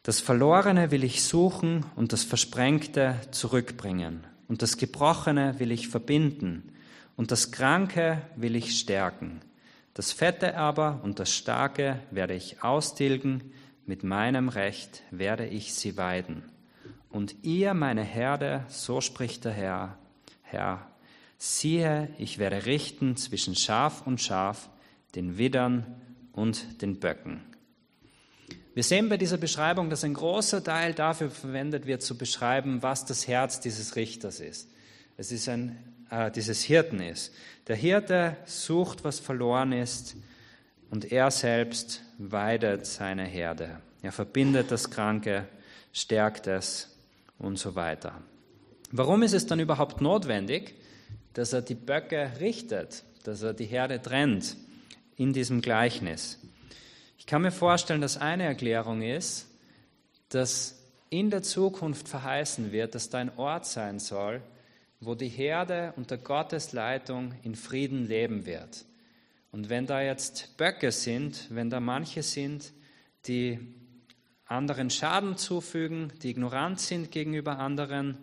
Das 0.03 0.19
Verlorene 0.19 0.91
will 0.91 1.05
ich 1.05 1.23
suchen 1.23 1.85
und 1.95 2.11
das 2.11 2.25
Versprengte 2.25 3.15
zurückbringen. 3.31 4.27
Und 4.49 4.63
das 4.63 4.75
Gebrochene 4.75 5.59
will 5.59 5.71
ich 5.71 5.87
verbinden. 5.87 6.73
Und 7.15 7.31
das 7.31 7.53
Kranke 7.53 8.21
will 8.35 8.57
ich 8.57 8.77
stärken. 8.77 9.39
Das 9.93 10.11
Fette 10.11 10.57
aber 10.57 11.01
und 11.03 11.19
das 11.19 11.33
Starke 11.33 11.99
werde 12.11 12.33
ich 12.33 12.63
austilgen. 12.63 13.53
Mit 13.85 14.03
meinem 14.03 14.47
Recht 14.47 15.03
werde 15.11 15.47
ich 15.47 15.73
sie 15.73 15.97
weiden. 15.97 16.43
Und 17.09 17.35
ihr, 17.43 17.73
meine 17.73 18.03
Herde, 18.03 18.63
so 18.69 19.01
spricht 19.01 19.43
der 19.43 19.51
Herr, 19.51 19.97
Herr, 20.43 20.87
siehe, 21.37 22.09
ich 22.17 22.37
werde 22.37 22.65
richten 22.65 23.17
zwischen 23.17 23.55
Schaf 23.55 24.05
und 24.05 24.21
Schaf, 24.21 24.69
den 25.15 25.37
Widdern 25.37 25.85
und 26.31 26.81
den 26.81 26.99
Böcken. 26.99 27.41
Wir 28.73 28.83
sehen 28.83 29.09
bei 29.09 29.17
dieser 29.17 29.37
Beschreibung, 29.37 29.89
dass 29.89 30.05
ein 30.05 30.13
großer 30.13 30.63
Teil 30.63 30.93
dafür 30.93 31.29
verwendet 31.29 31.85
wird, 31.85 32.01
zu 32.01 32.17
beschreiben, 32.17 32.81
was 32.81 33.03
das 33.03 33.27
Herz 33.27 33.59
dieses 33.59 33.97
Richters 33.97 34.39
ist. 34.39 34.69
Es 35.17 35.33
ist 35.33 35.49
ein, 35.49 35.77
äh, 36.11 36.29
dieses 36.29 36.61
Hirten 36.61 37.01
ist. 37.01 37.33
Der 37.67 37.75
Hirte 37.75 38.37
sucht, 38.45 39.03
was 39.03 39.19
verloren 39.19 39.71
ist, 39.71 40.15
und 40.91 41.11
er 41.11 41.31
selbst 41.31 42.01
weidet 42.17 42.85
seine 42.85 43.23
Herde. 43.23 43.79
Er 44.01 44.11
verbindet 44.11 44.71
das 44.71 44.91
Kranke, 44.91 45.47
stärkt 45.93 46.47
es 46.47 46.89
und 47.39 47.57
so 47.57 47.75
weiter. 47.75 48.21
Warum 48.91 49.23
ist 49.23 49.33
es 49.33 49.47
dann 49.47 49.61
überhaupt 49.61 50.01
notwendig, 50.01 50.75
dass 51.33 51.53
er 51.53 51.61
die 51.61 51.75
Böcke 51.75 52.31
richtet, 52.41 53.03
dass 53.23 53.41
er 53.41 53.53
die 53.53 53.65
Herde 53.65 54.01
trennt 54.01 54.57
in 55.15 55.31
diesem 55.31 55.61
Gleichnis? 55.61 56.39
Ich 57.17 57.25
kann 57.25 57.41
mir 57.41 57.51
vorstellen, 57.51 58.01
dass 58.01 58.17
eine 58.17 58.43
Erklärung 58.43 59.01
ist, 59.01 59.47
dass 60.27 60.77
in 61.09 61.29
der 61.29 61.41
Zukunft 61.41 62.09
verheißen 62.09 62.73
wird, 62.73 62.95
dass 62.95 63.09
da 63.09 63.19
ein 63.19 63.37
Ort 63.37 63.65
sein 63.65 63.99
soll, 63.99 64.41
wo 65.01 65.15
die 65.15 65.27
Herde 65.27 65.93
unter 65.97 66.17
Gottes 66.17 66.71
Leitung 66.71 67.33
in 67.43 67.55
Frieden 67.55 68.07
leben 68.07 68.45
wird. 68.45 68.85
Und 69.51 69.69
wenn 69.69 69.87
da 69.87 70.01
jetzt 70.01 70.55
Böcke 70.57 70.91
sind, 70.91 71.47
wenn 71.49 71.69
da 71.69 71.79
manche 71.79 72.23
sind, 72.23 72.71
die 73.25 73.59
anderen 74.45 74.89
Schaden 74.89 75.37
zufügen, 75.37 76.13
die 76.21 76.29
ignorant 76.29 76.79
sind 76.79 77.11
gegenüber 77.11 77.57
anderen, 77.57 78.17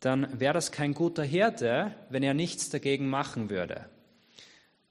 dann 0.00 0.38
wäre 0.38 0.54
das 0.54 0.72
kein 0.72 0.94
guter 0.94 1.24
Hirte, 1.24 1.94
wenn 2.08 2.22
er 2.22 2.34
nichts 2.34 2.70
dagegen 2.70 3.08
machen 3.08 3.50
würde. 3.50 3.88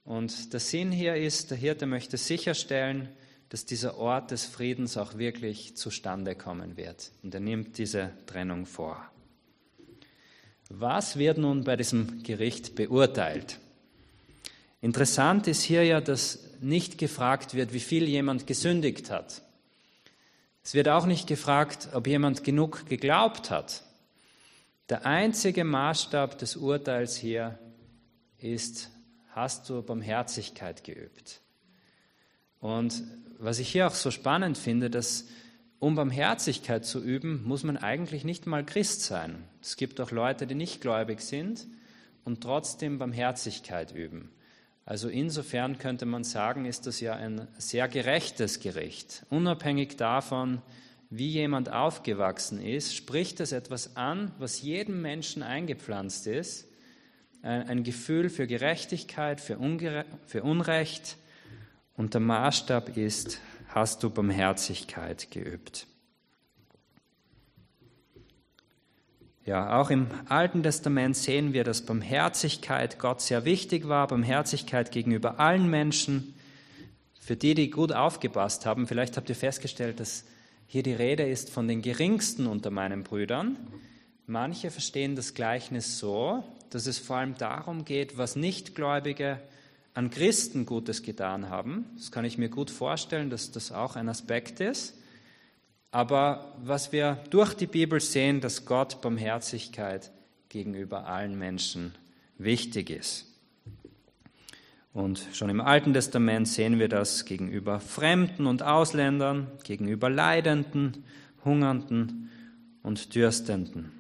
Und 0.04 0.54
der 0.54 0.60
Sinn 0.60 0.92
hier 0.92 1.16
ist, 1.16 1.50
der 1.50 1.58
Hirte 1.58 1.86
möchte 1.86 2.18
sicherstellen, 2.18 3.10
dass 3.50 3.66
dieser 3.66 3.98
Ort 3.98 4.32
des 4.32 4.46
Friedens 4.46 4.98
auch 4.98 5.18
wirklich 5.18 5.78
zustande 5.78 6.36
kommen 6.36 6.78
wird. 6.78 7.12
Und 7.24 7.34
er 7.34 7.40
nimmt 7.40 7.78
diese 7.78 8.12
Trennung 8.26 8.66
vor. 8.66 9.10
Was 10.70 11.18
wird 11.18 11.38
nun 11.38 11.64
bei 11.64 11.76
diesem 11.76 12.24
Gericht 12.24 12.76
beurteilt? 12.76 13.60
Interessant 14.82 15.48
ist 15.48 15.62
hier 15.62 15.84
ja, 15.84 16.02
dass 16.02 16.40
nicht 16.62 16.98
gefragt 16.98 17.54
wird, 17.54 17.74
wie 17.74 17.80
viel 17.80 18.08
jemand 18.08 18.48
gesündigt 18.48 19.12
hat. 19.12 19.42
Es 20.64 20.74
wird 20.74 20.88
auch 20.90 21.06
nicht 21.06 21.28
gefragt, 21.28 21.90
ob 21.94 22.08
jemand 22.08 22.44
genug 22.44 22.88
geglaubt 22.88 23.52
hat. 23.52 23.84
Der 24.90 25.06
einzige 25.06 25.64
Maßstab 25.64 26.38
des 26.38 26.56
Urteils 26.56 27.16
hier 27.16 27.60
ist, 28.40 28.90
hast 29.30 29.70
du 29.70 29.82
Barmherzigkeit 29.82 30.84
geübt? 30.84 31.42
Und 32.60 33.04
was 33.38 33.60
ich 33.60 33.70
hier 33.72 33.88
auch 33.88 33.94
so 33.94 34.10
spannend 34.10 34.58
finde, 34.58 34.90
dass 34.90 35.26
um 35.86 35.94
Barmherzigkeit 35.94 36.84
zu 36.84 37.00
üben, 37.00 37.44
muss 37.46 37.64
man 37.64 37.78
eigentlich 37.78 38.24
nicht 38.24 38.48
mal 38.48 38.66
Christ 38.66 39.04
sein. 39.04 39.44
Es 39.62 39.78
gibt 39.78 40.02
auch 40.02 40.10
Leute, 40.10 40.48
die 40.48 40.56
nicht 40.56 40.82
gläubig 40.82 41.22
sind 41.22 41.68
und 42.24 42.42
trotzdem 42.42 42.98
Barmherzigkeit 42.98 43.92
üben. 43.94 44.32
Also 44.84 45.10
insofern 45.10 45.78
könnte 45.78 46.08
man 46.08 46.24
sagen, 46.24 46.66
ist 46.66 46.88
das 46.88 47.02
ja 47.02 47.14
ein 47.14 47.48
sehr 47.60 47.88
gerechtes 47.88 48.60
Gericht. 48.62 49.28
Unabhängig 49.30 49.96
davon, 49.96 50.64
wie 51.12 51.30
jemand 51.30 51.72
aufgewachsen 51.72 52.60
ist, 52.60 52.96
spricht 52.96 53.40
es 53.40 53.52
etwas 53.52 53.96
an, 53.96 54.32
was 54.40 54.64
jedem 54.64 55.04
Menschen 55.04 55.44
eingepflanzt 55.44 56.26
ist. 56.26 56.68
Ein 57.44 57.84
Gefühl 57.84 58.30
für 58.30 58.48
Gerechtigkeit, 58.48 59.40
für, 59.40 59.60
Unrecht, 59.60 61.18
und 61.98 62.14
der 62.14 62.22
Maßstab 62.22 62.98
ist, 62.98 63.40
hast 63.76 64.04
du 64.04 64.10
Barmherzigkeit 64.10 65.30
geübt. 65.32 65.86
Ja, 69.44 69.80
auch 69.80 69.90
im 69.90 70.08
Alten 70.30 70.64
Testament 70.64 71.18
sehen 71.18 71.52
wir, 71.52 71.66
dass 71.66 71.86
Barmherzigkeit 71.86 72.98
Gott 73.00 73.22
sehr 73.22 73.44
wichtig 73.44 73.90
war, 73.90 74.08
Barmherzigkeit 74.08 74.92
gegenüber 74.92 75.42
allen 75.42 75.70
Menschen. 75.70 76.34
Für 77.20 77.36
die, 77.36 77.54
die 77.54 77.70
gut 77.70 77.92
aufgepasst 77.92 78.66
haben, 78.66 78.88
vielleicht 78.88 79.18
habt 79.18 79.28
ihr 79.28 79.36
festgestellt, 79.36 80.00
dass 80.00 80.24
hier 80.68 80.82
die 80.82 80.94
Rede 80.94 81.28
ist 81.28 81.50
von 81.50 81.68
den 81.68 81.82
geringsten 81.82 82.48
unter 82.48 82.72
meinen 82.72 83.04
Brüdern. 83.04 83.58
Manche 84.26 84.72
verstehen 84.72 85.18
das 85.18 85.34
Gleichnis 85.34 86.00
so, 86.00 86.46
dass 86.70 86.88
es 86.88 86.98
vor 86.98 87.18
allem 87.18 87.38
darum 87.38 87.84
geht, 87.84 88.18
was 88.18 88.38
Nichtgläubige 88.38 89.42
an 89.96 90.10
Christen 90.10 90.66
Gutes 90.66 91.02
getan 91.02 91.50
haben. 91.50 91.86
Das 91.96 92.12
kann 92.12 92.26
ich 92.26 92.38
mir 92.38 92.50
gut 92.50 92.70
vorstellen, 92.70 93.30
dass 93.30 93.52
das 93.52 93.72
auch 93.72 93.96
ein 93.96 94.10
Aspekt 94.10 94.60
ist. 94.60 94.94
Aber 95.90 96.54
was 96.62 96.92
wir 96.92 97.24
durch 97.30 97.54
die 97.54 97.68
Bibel 97.68 98.02
sehen, 98.02 98.42
dass 98.42 98.66
Gott 98.66 99.02
Barmherzigkeit 99.02 100.12
gegenüber 100.50 101.08
allen 101.08 101.40
Menschen 101.40 101.96
wichtig 102.38 102.90
ist. 102.90 103.26
Und 104.94 105.26
schon 105.34 105.50
im 105.50 105.62
Alten 105.62 105.94
Testament 105.94 106.48
sehen 106.48 106.80
wir 106.80 106.90
das 106.90 107.24
gegenüber 107.24 107.80
Fremden 107.80 108.48
und 108.48 108.64
Ausländern, 108.64 109.48
gegenüber 109.64 110.10
Leidenden, 110.10 111.06
Hungernden 111.46 112.30
und 112.84 113.16
Dürstenden. 113.16 113.92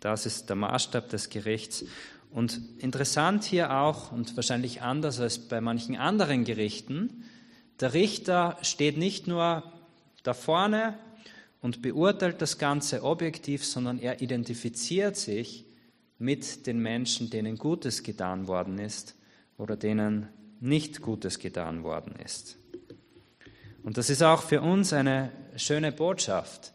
Das 0.00 0.24
ist 0.24 0.48
der 0.48 0.56
Maßstab 0.56 1.10
des 1.10 1.28
Gerichts. 1.28 1.84
Und 2.32 2.60
interessant 2.78 3.44
hier 3.44 3.72
auch 3.76 4.10
und 4.10 4.34
wahrscheinlich 4.36 4.80
anders 4.80 5.20
als 5.20 5.38
bei 5.38 5.60
manchen 5.60 5.96
anderen 5.96 6.44
Gerichten, 6.44 7.24
der 7.80 7.94
Richter 7.94 8.56
steht 8.62 8.96
nicht 8.96 9.26
nur 9.26 9.62
da 10.22 10.32
vorne 10.32 10.98
und 11.60 11.82
beurteilt 11.82 12.40
das 12.40 12.58
Ganze 12.58 13.02
objektiv, 13.02 13.64
sondern 13.64 13.98
er 13.98 14.22
identifiziert 14.22 15.16
sich 15.16 15.66
mit 16.18 16.66
den 16.66 16.78
Menschen, 16.78 17.28
denen 17.28 17.58
Gutes 17.58 18.02
getan 18.02 18.46
worden 18.46 18.78
ist 18.78 19.14
oder 19.58 19.76
denen 19.76 20.28
nicht 20.60 21.02
Gutes 21.02 21.38
getan 21.38 21.82
worden 21.82 22.14
ist. 22.24 22.56
Und 23.82 23.98
das 23.98 24.08
ist 24.08 24.22
auch 24.22 24.42
für 24.42 24.62
uns 24.62 24.92
eine 24.92 25.32
schöne 25.56 25.92
Botschaft. 25.92 26.72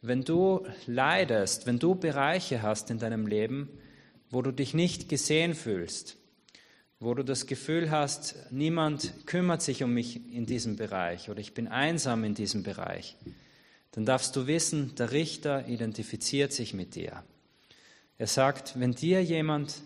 Wenn 0.00 0.22
du 0.22 0.64
leidest, 0.86 1.66
wenn 1.66 1.78
du 1.78 1.96
Bereiche 1.96 2.62
hast 2.62 2.90
in 2.90 2.98
deinem 2.98 3.26
Leben, 3.26 3.68
wo 4.30 4.42
du 4.42 4.52
dich 4.52 4.74
nicht 4.74 5.08
gesehen 5.08 5.54
fühlst, 5.54 6.16
wo 7.00 7.14
du 7.14 7.22
das 7.22 7.46
Gefühl 7.46 7.90
hast, 7.90 8.36
niemand 8.50 9.26
kümmert 9.26 9.62
sich 9.62 9.82
um 9.82 9.94
mich 9.94 10.20
in 10.32 10.46
diesem 10.46 10.76
Bereich 10.76 11.30
oder 11.30 11.40
ich 11.40 11.54
bin 11.54 11.68
einsam 11.68 12.24
in 12.24 12.34
diesem 12.34 12.62
Bereich, 12.62 13.16
dann 13.92 14.04
darfst 14.04 14.34
du 14.36 14.46
wissen, 14.46 14.94
der 14.96 15.12
Richter 15.12 15.66
identifiziert 15.68 16.52
sich 16.52 16.74
mit 16.74 16.94
dir. 16.94 17.22
Er 18.18 18.26
sagt, 18.26 18.78
wenn 18.78 18.92
dir 18.92 19.22
jemand 19.22 19.82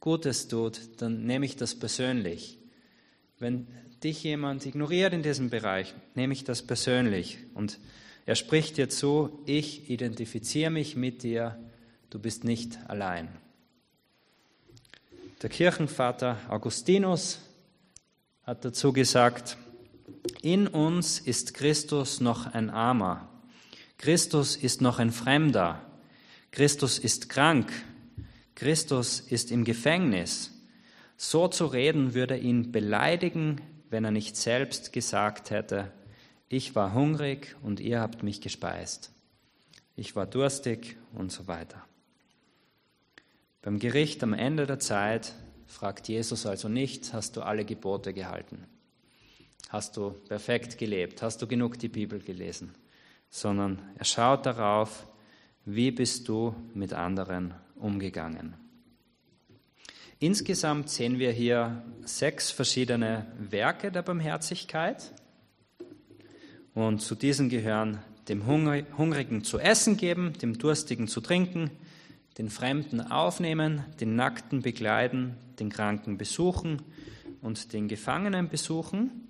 Gutes 0.00 0.48
tut, 0.48 0.80
dann 0.98 1.26
nehme 1.26 1.46
ich 1.46 1.56
das 1.56 1.74
persönlich. 1.74 2.58
Wenn 3.38 3.66
dich 4.02 4.22
jemand 4.22 4.66
ignoriert 4.66 5.12
in 5.12 5.22
diesem 5.22 5.50
Bereich, 5.50 5.94
nehme 6.14 6.32
ich 6.32 6.44
das 6.44 6.62
persönlich. 6.62 7.38
Und 7.54 7.78
er 8.26 8.34
spricht 8.34 8.76
dir 8.76 8.88
zu, 8.88 9.42
ich 9.46 9.90
identifiziere 9.90 10.70
mich 10.70 10.96
mit 10.96 11.22
dir, 11.22 11.58
du 12.10 12.18
bist 12.18 12.44
nicht 12.44 12.78
allein. 12.88 13.28
Der 15.42 15.50
Kirchenvater 15.50 16.38
Augustinus 16.48 17.40
hat 18.44 18.64
dazu 18.64 18.92
gesagt, 18.92 19.56
in 20.40 20.68
uns 20.68 21.18
ist 21.18 21.52
Christus 21.54 22.20
noch 22.20 22.46
ein 22.46 22.70
Armer, 22.70 23.28
Christus 23.98 24.54
ist 24.54 24.80
noch 24.80 25.00
ein 25.00 25.10
Fremder, 25.10 25.84
Christus 26.52 27.00
ist 27.00 27.28
krank, 27.28 27.72
Christus 28.54 29.18
ist 29.18 29.50
im 29.50 29.64
Gefängnis. 29.64 30.52
So 31.16 31.48
zu 31.48 31.66
reden 31.66 32.14
würde 32.14 32.36
ihn 32.36 32.70
beleidigen, 32.70 33.60
wenn 33.90 34.04
er 34.04 34.12
nicht 34.12 34.36
selbst 34.36 34.92
gesagt 34.92 35.50
hätte, 35.50 35.90
ich 36.48 36.76
war 36.76 36.94
hungrig 36.94 37.56
und 37.62 37.80
ihr 37.80 38.00
habt 38.00 38.22
mich 38.22 38.40
gespeist. 38.42 39.10
Ich 39.96 40.14
war 40.14 40.26
durstig 40.26 40.96
und 41.12 41.32
so 41.32 41.48
weiter. 41.48 41.84
Beim 43.62 43.78
Gericht 43.78 44.24
am 44.24 44.34
Ende 44.34 44.66
der 44.66 44.80
Zeit 44.80 45.34
fragt 45.66 46.08
Jesus 46.08 46.46
also 46.46 46.68
nicht, 46.68 47.12
hast 47.12 47.36
du 47.36 47.42
alle 47.42 47.64
Gebote 47.64 48.12
gehalten? 48.12 48.64
Hast 49.68 49.96
du 49.96 50.10
perfekt 50.10 50.78
gelebt? 50.78 51.22
Hast 51.22 51.40
du 51.40 51.46
genug 51.46 51.78
die 51.78 51.88
Bibel 51.88 52.18
gelesen? 52.18 52.74
Sondern 53.30 53.80
er 53.96 54.04
schaut 54.04 54.46
darauf, 54.46 55.06
wie 55.64 55.92
bist 55.92 56.26
du 56.28 56.56
mit 56.74 56.92
anderen 56.92 57.54
umgegangen? 57.76 58.54
Insgesamt 60.18 60.90
sehen 60.90 61.20
wir 61.20 61.30
hier 61.30 61.84
sechs 62.04 62.50
verschiedene 62.50 63.26
Werke 63.38 63.92
der 63.92 64.02
Barmherzigkeit. 64.02 65.12
Und 66.74 67.00
zu 67.00 67.14
diesen 67.14 67.48
gehören 67.48 68.00
dem 68.28 68.46
Hungrigen 68.46 69.44
zu 69.44 69.60
essen 69.60 69.96
geben, 69.96 70.32
dem 70.34 70.58
Durstigen 70.58 71.06
zu 71.06 71.20
trinken, 71.20 71.70
den 72.38 72.48
Fremden 72.48 73.00
aufnehmen, 73.00 73.84
den 74.00 74.16
Nackten 74.16 74.62
begleiten, 74.62 75.36
den 75.58 75.70
Kranken 75.70 76.16
besuchen 76.16 76.82
und 77.42 77.72
den 77.72 77.88
Gefangenen 77.88 78.48
besuchen. 78.48 79.28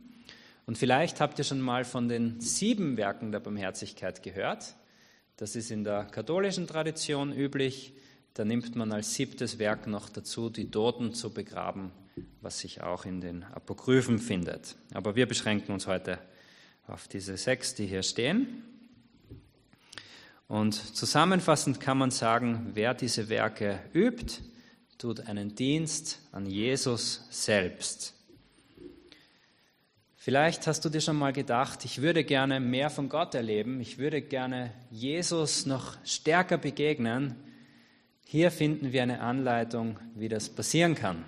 Und 0.66 0.78
vielleicht 0.78 1.20
habt 1.20 1.38
ihr 1.38 1.44
schon 1.44 1.60
mal 1.60 1.84
von 1.84 2.08
den 2.08 2.40
sieben 2.40 2.96
Werken 2.96 3.32
der 3.32 3.40
Barmherzigkeit 3.40 4.22
gehört. 4.22 4.76
Das 5.36 5.56
ist 5.56 5.70
in 5.70 5.82
der 5.82 6.04
katholischen 6.04 6.66
Tradition 6.66 7.32
üblich. 7.32 7.94
Da 8.34 8.44
nimmt 8.44 8.76
man 8.76 8.92
als 8.92 9.14
siebtes 9.14 9.58
Werk 9.58 9.86
noch 9.86 10.08
dazu, 10.08 10.48
die 10.48 10.70
Toten 10.70 11.14
zu 11.14 11.34
begraben, 11.34 11.90
was 12.40 12.60
sich 12.60 12.80
auch 12.80 13.04
in 13.04 13.20
den 13.20 13.42
Apokryphen 13.42 14.18
findet. 14.18 14.76
Aber 14.94 15.16
wir 15.16 15.26
beschränken 15.26 15.72
uns 15.72 15.86
heute 15.86 16.18
auf 16.86 17.08
diese 17.08 17.36
sechs, 17.36 17.74
die 17.74 17.86
hier 17.86 18.02
stehen. 18.02 18.71
Und 20.52 20.74
zusammenfassend 20.74 21.80
kann 21.80 21.96
man 21.96 22.10
sagen, 22.10 22.72
wer 22.74 22.92
diese 22.92 23.30
Werke 23.30 23.78
übt, 23.94 24.42
tut 24.98 25.20
einen 25.20 25.54
Dienst 25.54 26.18
an 26.30 26.44
Jesus 26.44 27.26
selbst. 27.30 28.12
Vielleicht 30.14 30.66
hast 30.66 30.84
du 30.84 30.90
dir 30.90 31.00
schon 31.00 31.16
mal 31.16 31.32
gedacht, 31.32 31.86
ich 31.86 32.02
würde 32.02 32.22
gerne 32.22 32.60
mehr 32.60 32.90
von 32.90 33.08
Gott 33.08 33.34
erleben, 33.34 33.80
ich 33.80 33.96
würde 33.96 34.20
gerne 34.20 34.74
Jesus 34.90 35.64
noch 35.64 35.96
stärker 36.04 36.58
begegnen, 36.58 37.34
hier 38.26 38.50
finden 38.50 38.92
wir 38.92 39.04
eine 39.04 39.22
Anleitung, 39.22 39.98
wie 40.16 40.28
das 40.28 40.50
passieren 40.50 40.94
kann. 40.94 41.24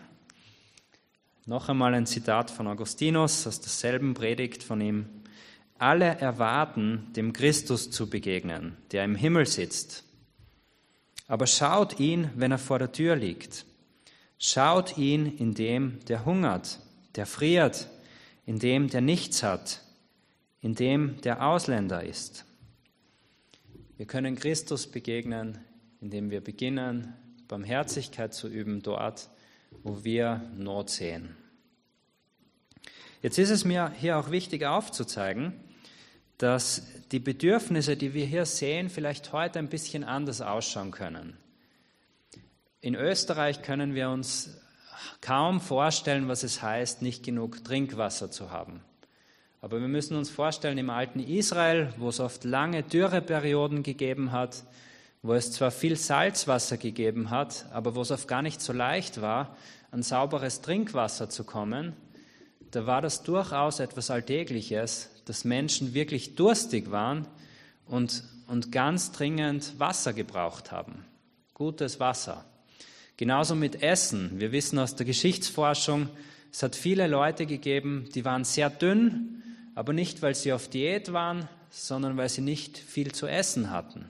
Noch 1.47 1.71
einmal 1.71 1.95
ein 1.95 2.05
Zitat 2.05 2.51
von 2.51 2.67
Augustinus 2.67 3.47
aus 3.47 3.63
derselben 3.63 4.13
Predigt 4.13 4.63
von 4.63 4.83
ihm. 4.83 5.14
Alle 5.85 6.19
erwarten, 6.19 7.13
dem 7.15 7.33
Christus 7.33 7.91
zu 7.91 8.09
begegnen, 8.09 8.77
der 8.93 9.05
im 9.05 9.15
Himmel 9.15 9.47
sitzt. 9.47 10.05
Aber 11.29 11.47
schaut 11.47 12.01
ihn, 12.01 12.31
wenn 12.35 12.53
er 12.53 12.59
vor 12.59 12.79
der 12.79 12.93
Tür 12.93 13.17
liegt. 13.17 13.67
Schaut 14.39 14.97
ihn 14.97 15.27
in 15.27 15.55
dem, 15.55 15.99
der 16.07 16.25
hungert, 16.25 16.81
der 17.17 17.27
friert, 17.27 17.89
in 18.47 18.59
dem, 18.59 18.89
der 18.89 19.01
nichts 19.01 19.43
hat, 19.43 19.83
in 20.61 20.75
dem, 20.75 21.21
der 21.23 21.47
Ausländer 21.47 22.03
ist. 22.03 22.45
Wir 23.97 24.07
können 24.07 24.37
Christus 24.37 24.87
begegnen 24.87 25.59
indem 26.05 26.31
wir 26.31 26.43
beginnen, 26.43 27.15
Barmherzigkeit 27.49 28.35
zu 28.35 28.47
üben 28.47 28.83
dort, 28.83 29.31
wo 29.83 30.05
wir 30.05 30.43
Not 30.55 30.91
sehen. 30.91 31.35
Jetzt 33.23 33.39
ist 33.39 33.49
es 33.49 33.65
mir 33.65 33.91
hier 33.99 34.19
auch 34.19 34.31
wichtig 34.31 34.67
aufzuzeigen, 34.67 35.55
dass 36.45 36.83
die 37.11 37.21
Bedürfnisse, 37.21 37.97
die 37.97 38.13
wir 38.13 38.27
hier 38.27 38.45
sehen, 38.45 38.91
vielleicht 38.91 39.33
heute 39.33 39.59
ein 39.59 39.71
bisschen 39.71 40.05
anders 40.05 40.43
ausschauen 40.43 40.91
können. 40.91 41.39
In 42.83 42.95
Österreich 42.95 43.63
können 43.63 43.95
wir 43.95 44.11
uns 44.11 44.61
kaum 45.23 45.63
vorstellen, 45.63 46.29
was 46.29 46.43
es 46.43 46.61
heißt, 46.61 47.01
nicht 47.01 47.25
genug 47.25 47.65
Trinkwasser 47.65 48.31
zu 48.31 48.51
haben. 48.51 48.83
Aber 49.63 49.81
wir 49.81 49.89
müssen 49.89 50.19
uns 50.19 50.29
vorstellen, 50.29 50.77
im 50.77 50.91
alten 50.91 51.21
Israel, 51.21 51.95
wo 51.97 52.11
es 52.11 52.21
oft 52.21 52.45
lange 52.45 52.83
Dürreperioden 52.83 53.83
gegeben 53.83 54.31
hat, 54.31 54.65
wo 55.23 55.33
es 55.33 55.51
zwar 55.51 55.71
viel 55.71 55.97
Salzwasser 55.97 56.77
gegeben 56.77 57.31
hat, 57.31 57.65
aber 57.73 57.95
wo 57.95 58.03
es 58.03 58.11
oft 58.11 58.29
gar 58.29 58.43
nicht 58.43 58.61
so 58.61 58.75
leicht 58.75 59.23
war, 59.23 59.57
an 59.91 60.03
sauberes 60.03 60.61
Trinkwasser 60.61 61.31
zu 61.31 61.45
kommen, 61.45 61.95
da 62.71 62.87
war 62.87 63.01
das 63.01 63.23
durchaus 63.23 63.81
etwas 63.81 64.11
Alltägliches, 64.11 65.09
dass 65.25 65.45
Menschen 65.45 65.95
wirklich 65.95 66.35
durstig 66.35 66.91
waren 66.91 67.27
und, 67.87 68.25
und 68.47 68.73
ganz 68.73 69.13
dringend 69.13 69.79
Wasser 69.79 70.13
gebraucht 70.13 70.73
haben. 70.73 71.05
Gutes 71.55 72.01
Wasser. 72.01 72.45
Genauso 73.17 73.55
mit 73.55 73.83
Essen. 73.83 74.41
Wir 74.41 74.53
wissen 74.53 74.79
aus 74.79 74.97
der 74.97 75.07
Geschichtsforschung, 75.07 76.09
es 76.51 76.63
hat 76.63 76.77
viele 76.77 77.07
Leute 77.07 77.47
gegeben, 77.47 78.09
die 78.15 78.25
waren 78.25 78.45
sehr 78.45 78.71
dünn, 78.71 79.43
aber 79.75 79.93
nicht, 79.93 80.23
weil 80.23 80.35
sie 80.35 80.53
auf 80.53 80.69
Diät 80.69 81.13
waren, 81.13 81.49
sondern 81.71 82.17
weil 82.17 82.29
sie 82.29 82.43
nicht 82.43 82.79
viel 82.79 83.11
zu 83.13 83.27
essen 83.27 83.71
hatten. 83.71 84.07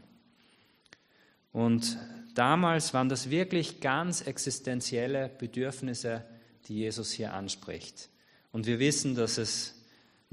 Und 1.53 1.97
damals 2.35 2.93
waren 2.93 3.09
das 3.09 3.31
wirklich 3.31 3.81
ganz 3.81 4.21
existenzielle 4.21 5.31
Bedürfnisse, 5.39 6.25
die 6.69 6.75
Jesus 6.75 7.13
hier 7.13 7.33
anspricht. 7.33 8.11
Und 8.53 8.67
wir 8.67 8.79
wissen, 8.79 9.15
dass 9.15 9.39
es 9.39 9.75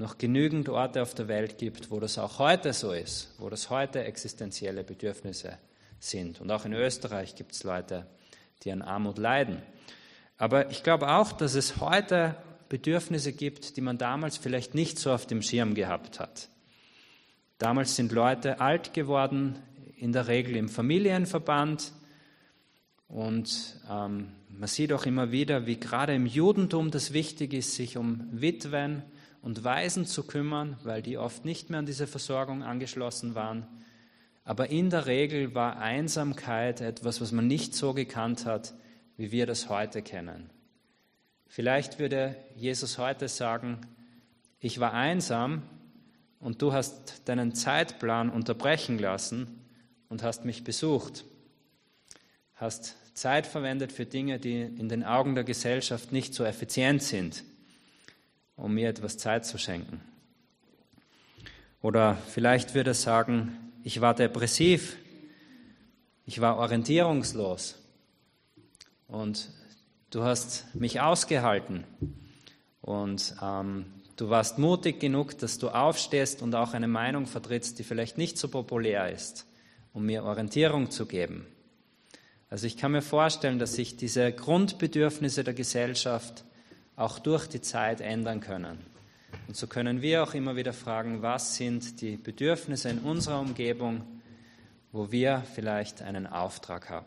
noch 0.02 0.18
genügend 0.18 0.68
Orte 0.68 1.00
auf 1.00 1.14
der 1.14 1.28
Welt 1.28 1.58
gibt, 1.58 1.90
wo 1.90 2.00
das 2.00 2.18
auch 2.18 2.38
heute 2.38 2.72
so 2.72 2.92
ist, 2.92 3.32
wo 3.38 3.48
das 3.48 3.70
heute 3.70 4.04
existenzielle 4.04 4.82
Bedürfnisse 4.82 5.56
sind. 6.00 6.40
Und 6.40 6.50
auch 6.50 6.64
in 6.64 6.72
Österreich 6.72 7.36
gibt 7.36 7.52
es 7.52 7.62
Leute, 7.62 8.06
die 8.62 8.72
an 8.72 8.82
Armut 8.82 9.16
leiden. 9.16 9.62
Aber 10.36 10.70
ich 10.70 10.82
glaube 10.82 11.08
auch, 11.08 11.32
dass 11.32 11.54
es 11.54 11.80
heute 11.80 12.34
Bedürfnisse 12.68 13.32
gibt, 13.32 13.76
die 13.76 13.80
man 13.80 13.96
damals 13.96 14.36
vielleicht 14.36 14.74
nicht 14.74 14.98
so 14.98 15.12
auf 15.12 15.26
dem 15.26 15.40
Schirm 15.40 15.74
gehabt 15.74 16.18
hat. 16.18 16.48
Damals 17.58 17.94
sind 17.94 18.10
Leute 18.10 18.60
alt 18.60 18.92
geworden, 18.94 19.56
in 19.96 20.12
der 20.12 20.26
Regel 20.26 20.56
im 20.56 20.68
Familienverband 20.68 21.92
und 23.06 23.80
ähm, 23.88 24.32
man 24.48 24.68
sieht 24.68 24.92
auch 24.92 25.06
immer 25.06 25.30
wieder, 25.30 25.66
wie 25.66 25.78
gerade 25.78 26.14
im 26.14 26.26
Judentum 26.26 26.90
das 26.90 27.12
wichtig 27.12 27.52
ist, 27.52 27.76
sich 27.76 27.96
um 27.96 28.26
Witwen 28.32 29.04
und 29.42 29.64
Waisen 29.64 30.06
zu 30.06 30.22
kümmern, 30.22 30.76
weil 30.84 31.02
die 31.02 31.18
oft 31.18 31.44
nicht 31.44 31.68
mehr 31.68 31.80
an 31.80 31.86
diese 31.86 32.06
Versorgung 32.06 32.62
angeschlossen 32.62 33.34
waren. 33.34 33.66
Aber 34.44 34.70
in 34.70 34.88
der 34.88 35.06
Regel 35.06 35.54
war 35.54 35.78
Einsamkeit 35.78 36.80
etwas, 36.80 37.20
was 37.20 37.32
man 37.32 37.48
nicht 37.48 37.74
so 37.74 37.92
gekannt 37.92 38.46
hat, 38.46 38.72
wie 39.16 39.32
wir 39.32 39.46
das 39.46 39.68
heute 39.68 40.00
kennen. 40.00 40.48
Vielleicht 41.48 41.98
würde 41.98 42.36
Jesus 42.56 42.98
heute 42.98 43.28
sagen, 43.28 43.80
ich 44.58 44.80
war 44.80 44.94
einsam 44.94 45.62
und 46.38 46.62
du 46.62 46.72
hast 46.72 47.28
deinen 47.28 47.54
Zeitplan 47.54 48.30
unterbrechen 48.30 48.98
lassen 48.98 49.60
und 50.08 50.22
hast 50.22 50.44
mich 50.44 50.64
besucht, 50.64 51.24
hast 52.54 52.96
Zeit 53.14 53.46
verwendet 53.46 53.92
für 53.92 54.06
Dinge, 54.06 54.38
die 54.38 54.62
in 54.62 54.88
den 54.88 55.04
Augen 55.04 55.34
der 55.34 55.44
Gesellschaft 55.44 56.12
nicht 56.12 56.32
so 56.32 56.44
effizient 56.44 57.02
sind, 57.02 57.44
um 58.62 58.74
mir 58.74 58.88
etwas 58.88 59.18
Zeit 59.18 59.44
zu 59.44 59.58
schenken. 59.58 60.00
Oder 61.80 62.16
vielleicht 62.28 62.74
würde 62.74 62.90
er 62.90 62.94
sagen, 62.94 63.58
ich 63.82 64.00
war 64.00 64.14
depressiv, 64.14 64.96
ich 66.26 66.40
war 66.40 66.58
orientierungslos 66.58 67.76
und 69.08 69.50
du 70.10 70.22
hast 70.22 70.72
mich 70.76 71.00
ausgehalten 71.00 71.82
und 72.82 73.34
ähm, 73.42 73.86
du 74.14 74.30
warst 74.30 74.60
mutig 74.60 75.00
genug, 75.00 75.36
dass 75.38 75.58
du 75.58 75.68
aufstehst 75.68 76.40
und 76.40 76.54
auch 76.54 76.72
eine 76.72 76.86
Meinung 76.86 77.26
vertrittst, 77.26 77.80
die 77.80 77.84
vielleicht 77.84 78.16
nicht 78.16 78.38
so 78.38 78.46
populär 78.46 79.10
ist, 79.10 79.44
um 79.92 80.06
mir 80.06 80.22
Orientierung 80.22 80.92
zu 80.92 81.06
geben. 81.06 81.46
Also 82.48 82.68
ich 82.68 82.76
kann 82.76 82.92
mir 82.92 83.02
vorstellen, 83.02 83.58
dass 83.58 83.74
sich 83.74 83.96
diese 83.96 84.30
Grundbedürfnisse 84.30 85.42
der 85.42 85.54
Gesellschaft 85.54 86.44
auch 86.96 87.18
durch 87.18 87.48
die 87.48 87.60
Zeit 87.60 88.00
ändern 88.00 88.40
können. 88.40 88.78
Und 89.48 89.56
so 89.56 89.66
können 89.66 90.02
wir 90.02 90.22
auch 90.22 90.34
immer 90.34 90.56
wieder 90.56 90.72
fragen, 90.72 91.22
was 91.22 91.56
sind 91.56 92.00
die 92.00 92.16
Bedürfnisse 92.16 92.88
in 92.88 92.98
unserer 92.98 93.40
Umgebung, 93.40 94.02
wo 94.92 95.10
wir 95.10 95.42
vielleicht 95.54 96.02
einen 96.02 96.26
Auftrag 96.26 96.90
haben. 96.90 97.06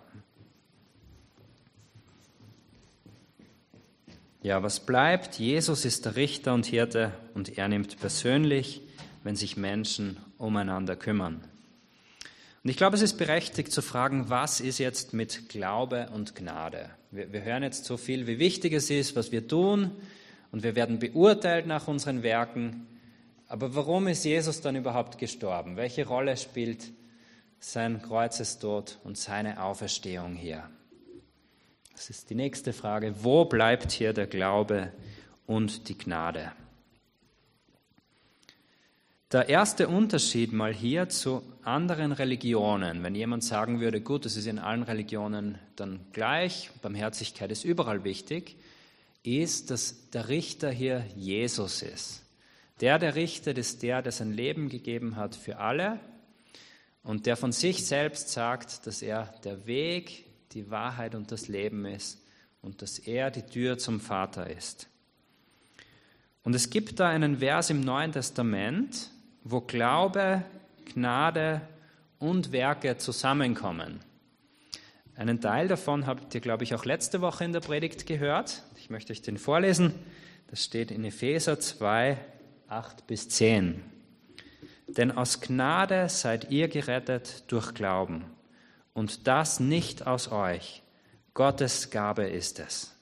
Ja, 4.41 4.61
was 4.61 4.79
bleibt? 4.79 5.39
Jesus 5.39 5.85
ist 5.85 6.05
der 6.05 6.15
Richter 6.15 6.53
und 6.53 6.67
Hirte 6.67 7.11
und 7.33 7.57
er 7.57 7.67
nimmt 7.67 7.99
persönlich, 7.99 8.81
wenn 9.23 9.35
sich 9.35 9.57
Menschen 9.57 10.17
umeinander 10.37 10.95
kümmern. 10.95 11.41
Und 12.65 12.71
ich 12.71 12.77
glaube, 12.77 12.95
es 12.95 13.03
ist 13.03 13.19
berechtigt 13.19 13.71
zu 13.71 13.83
fragen, 13.83 14.31
was 14.31 14.59
ist 14.59 14.79
jetzt 14.79 15.13
mit 15.13 15.49
Glaube 15.49 16.09
und 16.15 16.33
Gnade? 16.33 16.89
Wir, 17.11 17.31
wir 17.31 17.43
hören 17.43 17.61
jetzt 17.61 17.85
so 17.85 17.95
viel, 17.95 18.25
wie 18.25 18.39
wichtig 18.39 18.73
es 18.73 18.89
ist, 18.89 19.15
was 19.15 19.31
wir 19.31 19.47
tun, 19.47 19.91
und 20.51 20.63
wir 20.63 20.75
werden 20.75 20.97
beurteilt 20.97 21.67
nach 21.67 21.87
unseren 21.87 22.23
Werken. 22.23 22.87
Aber 23.47 23.75
warum 23.75 24.07
ist 24.07 24.25
Jesus 24.25 24.61
dann 24.61 24.75
überhaupt 24.75 25.19
gestorben? 25.19 25.77
Welche 25.77 26.07
Rolle 26.07 26.37
spielt 26.37 26.91
sein 27.59 28.01
Kreuzestod 28.01 28.97
und 29.03 29.15
seine 29.15 29.61
Auferstehung 29.61 30.33
hier? 30.33 30.67
Das 31.91 32.09
ist 32.09 32.31
die 32.31 32.35
nächste 32.35 32.73
Frage. 32.73 33.13
Wo 33.21 33.45
bleibt 33.45 33.91
hier 33.91 34.11
der 34.11 34.25
Glaube 34.25 34.91
und 35.45 35.87
die 35.87 35.99
Gnade? 35.99 36.51
Der 39.35 39.49
erste 39.49 39.89
Unterschied 39.89 40.53
mal 40.53 40.73
hier 40.73 41.09
zu 41.09 41.43
anderen 41.61 42.13
Religionen, 42.13 43.03
wenn 43.03 43.15
jemand 43.15 43.43
sagen 43.43 43.81
würde, 43.81 43.99
gut, 43.99 44.25
es 44.25 44.37
ist 44.37 44.47
in 44.47 44.59
allen 44.59 44.83
Religionen 44.83 45.57
dann 45.75 45.99
gleich, 46.13 46.69
Barmherzigkeit 46.81 47.51
ist 47.51 47.65
überall 47.65 48.05
wichtig, 48.05 48.55
ist, 49.23 49.71
dass 49.71 50.09
der 50.11 50.29
Richter 50.29 50.71
hier 50.71 51.05
Jesus 51.17 51.81
ist. 51.81 52.23
Der, 52.79 52.97
der 52.97 53.15
richtet, 53.15 53.57
ist 53.57 53.83
der, 53.83 54.01
der 54.01 54.13
sein 54.13 54.31
Leben 54.31 54.69
gegeben 54.69 55.17
hat 55.17 55.35
für 55.35 55.57
alle 55.57 55.99
und 57.03 57.25
der 57.25 57.35
von 57.35 57.51
sich 57.51 57.85
selbst 57.85 58.29
sagt, 58.29 58.87
dass 58.87 59.01
er 59.01 59.33
der 59.43 59.67
Weg, 59.67 60.27
die 60.53 60.71
Wahrheit 60.71 61.13
und 61.13 61.33
das 61.33 61.49
Leben 61.49 61.83
ist 61.83 62.21
und 62.61 62.81
dass 62.81 62.99
er 62.99 63.31
die 63.31 63.43
Tür 63.43 63.77
zum 63.77 63.99
Vater 63.99 64.49
ist. 64.49 64.87
Und 66.43 66.55
es 66.55 66.69
gibt 66.69 67.01
da 67.01 67.09
einen 67.09 67.39
Vers 67.39 67.69
im 67.69 67.81
Neuen 67.81 68.13
Testament, 68.13 69.11
wo 69.45 69.61
Glaube, 69.61 70.43
Gnade 70.93 71.61
und 72.19 72.51
Werke 72.51 72.97
zusammenkommen. 72.97 73.99
Einen 75.15 75.39
Teil 75.39 75.67
davon 75.67 76.07
habt 76.07 76.33
ihr, 76.35 76.41
glaube 76.41 76.63
ich, 76.65 76.73
auch 76.75 76.83
letzte 76.83 77.21
Woche 77.21 77.45
in 77.45 77.53
der 77.53 77.61
Predigt 77.61 78.05
gehört. 78.05 78.63
Ich 78.75 78.89
möchte 78.89 79.13
euch 79.13 79.21
den 79.21 79.37
vorlesen. 79.37 79.93
Das 80.47 80.65
steht 80.65 80.91
in 80.91 81.05
Epheser 81.05 81.59
2, 81.59 82.17
8 82.67 83.07
bis 83.07 83.29
10. 83.29 83.81
Denn 84.87 85.11
aus 85.11 85.39
Gnade 85.41 86.09
seid 86.09 86.51
ihr 86.51 86.67
gerettet 86.67 87.43
durch 87.47 87.73
Glauben 87.73 88.25
und 88.93 89.27
das 89.27 89.59
nicht 89.59 90.07
aus 90.07 90.31
euch. 90.31 90.81
Gottes 91.35 91.91
Gabe 91.91 92.23
ist 92.23 92.59
es. 92.59 92.95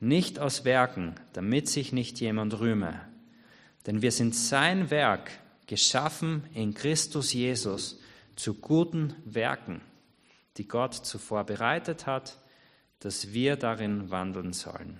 Nicht 0.00 0.38
aus 0.38 0.64
Werken, 0.64 1.14
damit 1.32 1.68
sich 1.68 1.92
nicht 1.92 2.20
jemand 2.20 2.58
rühme. 2.58 3.00
Denn 3.86 4.02
wir 4.02 4.12
sind 4.12 4.34
sein 4.34 4.90
Werk, 4.90 5.30
geschaffen 5.70 6.42
in 6.52 6.74
Christus 6.74 7.32
Jesus 7.32 8.00
zu 8.34 8.54
guten 8.54 9.14
Werken, 9.24 9.80
die 10.56 10.66
Gott 10.66 10.94
zuvor 10.94 11.44
bereitet 11.44 12.06
hat, 12.06 12.38
dass 12.98 13.32
wir 13.32 13.54
darin 13.54 14.10
wandeln 14.10 14.52
sollen. 14.52 14.98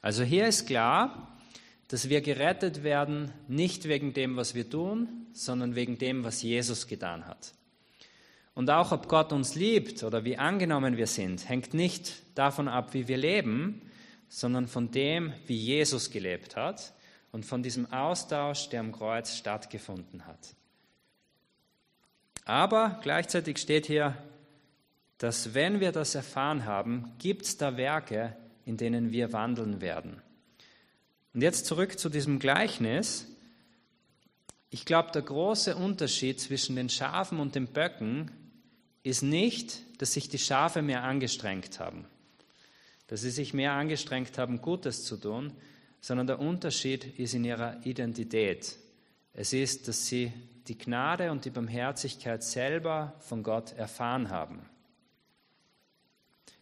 Also 0.00 0.24
hier 0.24 0.48
ist 0.48 0.66
klar, 0.66 1.38
dass 1.86 2.08
wir 2.08 2.20
gerettet 2.20 2.82
werden 2.82 3.30
nicht 3.46 3.84
wegen 3.84 4.12
dem, 4.12 4.34
was 4.36 4.56
wir 4.56 4.68
tun, 4.68 5.28
sondern 5.32 5.76
wegen 5.76 5.98
dem, 5.98 6.24
was 6.24 6.42
Jesus 6.42 6.88
getan 6.88 7.24
hat. 7.24 7.54
Und 8.54 8.70
auch 8.70 8.90
ob 8.90 9.06
Gott 9.06 9.32
uns 9.32 9.54
liebt 9.54 10.02
oder 10.02 10.24
wie 10.24 10.36
angenommen 10.36 10.96
wir 10.96 11.06
sind, 11.06 11.48
hängt 11.48 11.74
nicht 11.74 12.12
davon 12.34 12.66
ab, 12.66 12.92
wie 12.92 13.06
wir 13.06 13.18
leben, 13.18 13.82
sondern 14.28 14.66
von 14.66 14.90
dem, 14.90 15.32
wie 15.46 15.56
Jesus 15.56 16.10
gelebt 16.10 16.56
hat 16.56 16.92
und 17.32 17.44
von 17.44 17.62
diesem 17.62 17.90
Austausch, 17.92 18.68
der 18.68 18.80
am 18.80 18.92
Kreuz 18.92 19.36
stattgefunden 19.36 20.26
hat. 20.26 20.54
Aber 22.44 23.00
gleichzeitig 23.02 23.58
steht 23.58 23.86
hier, 23.86 24.16
dass 25.18 25.54
wenn 25.54 25.80
wir 25.80 25.92
das 25.92 26.14
erfahren 26.14 26.66
haben, 26.66 27.12
gibt 27.18 27.42
es 27.42 27.56
da 27.56 27.76
Werke, 27.76 28.36
in 28.64 28.76
denen 28.76 29.12
wir 29.12 29.32
wandeln 29.32 29.80
werden. 29.80 30.20
Und 31.32 31.42
jetzt 31.42 31.66
zurück 31.66 31.98
zu 31.98 32.08
diesem 32.08 32.38
Gleichnis. 32.38 33.26
Ich 34.70 34.84
glaube, 34.84 35.12
der 35.12 35.22
große 35.22 35.76
Unterschied 35.76 36.40
zwischen 36.40 36.76
den 36.76 36.88
Schafen 36.88 37.38
und 37.40 37.54
den 37.54 37.68
Böcken 37.68 38.30
ist 39.02 39.22
nicht, 39.22 39.80
dass 40.00 40.12
sich 40.12 40.28
die 40.28 40.38
Schafe 40.38 40.82
mehr 40.82 41.02
angestrengt 41.04 41.80
haben, 41.80 42.06
dass 43.06 43.22
sie 43.22 43.30
sich 43.30 43.54
mehr 43.54 43.72
angestrengt 43.72 44.36
haben, 44.38 44.60
Gutes 44.60 45.04
zu 45.04 45.16
tun, 45.16 45.52
sondern 46.02 46.26
der 46.26 46.40
Unterschied 46.40 47.18
ist 47.18 47.32
in 47.32 47.44
ihrer 47.44 47.78
Identität. 47.86 48.76
Es 49.32 49.54
ist, 49.54 49.88
dass 49.88 50.06
sie 50.06 50.32
die 50.68 50.76
Gnade 50.76 51.30
und 51.30 51.44
die 51.44 51.50
Barmherzigkeit 51.50 52.42
selber 52.42 53.14
von 53.20 53.42
Gott 53.42 53.72
erfahren 53.72 54.28
haben. 54.28 54.60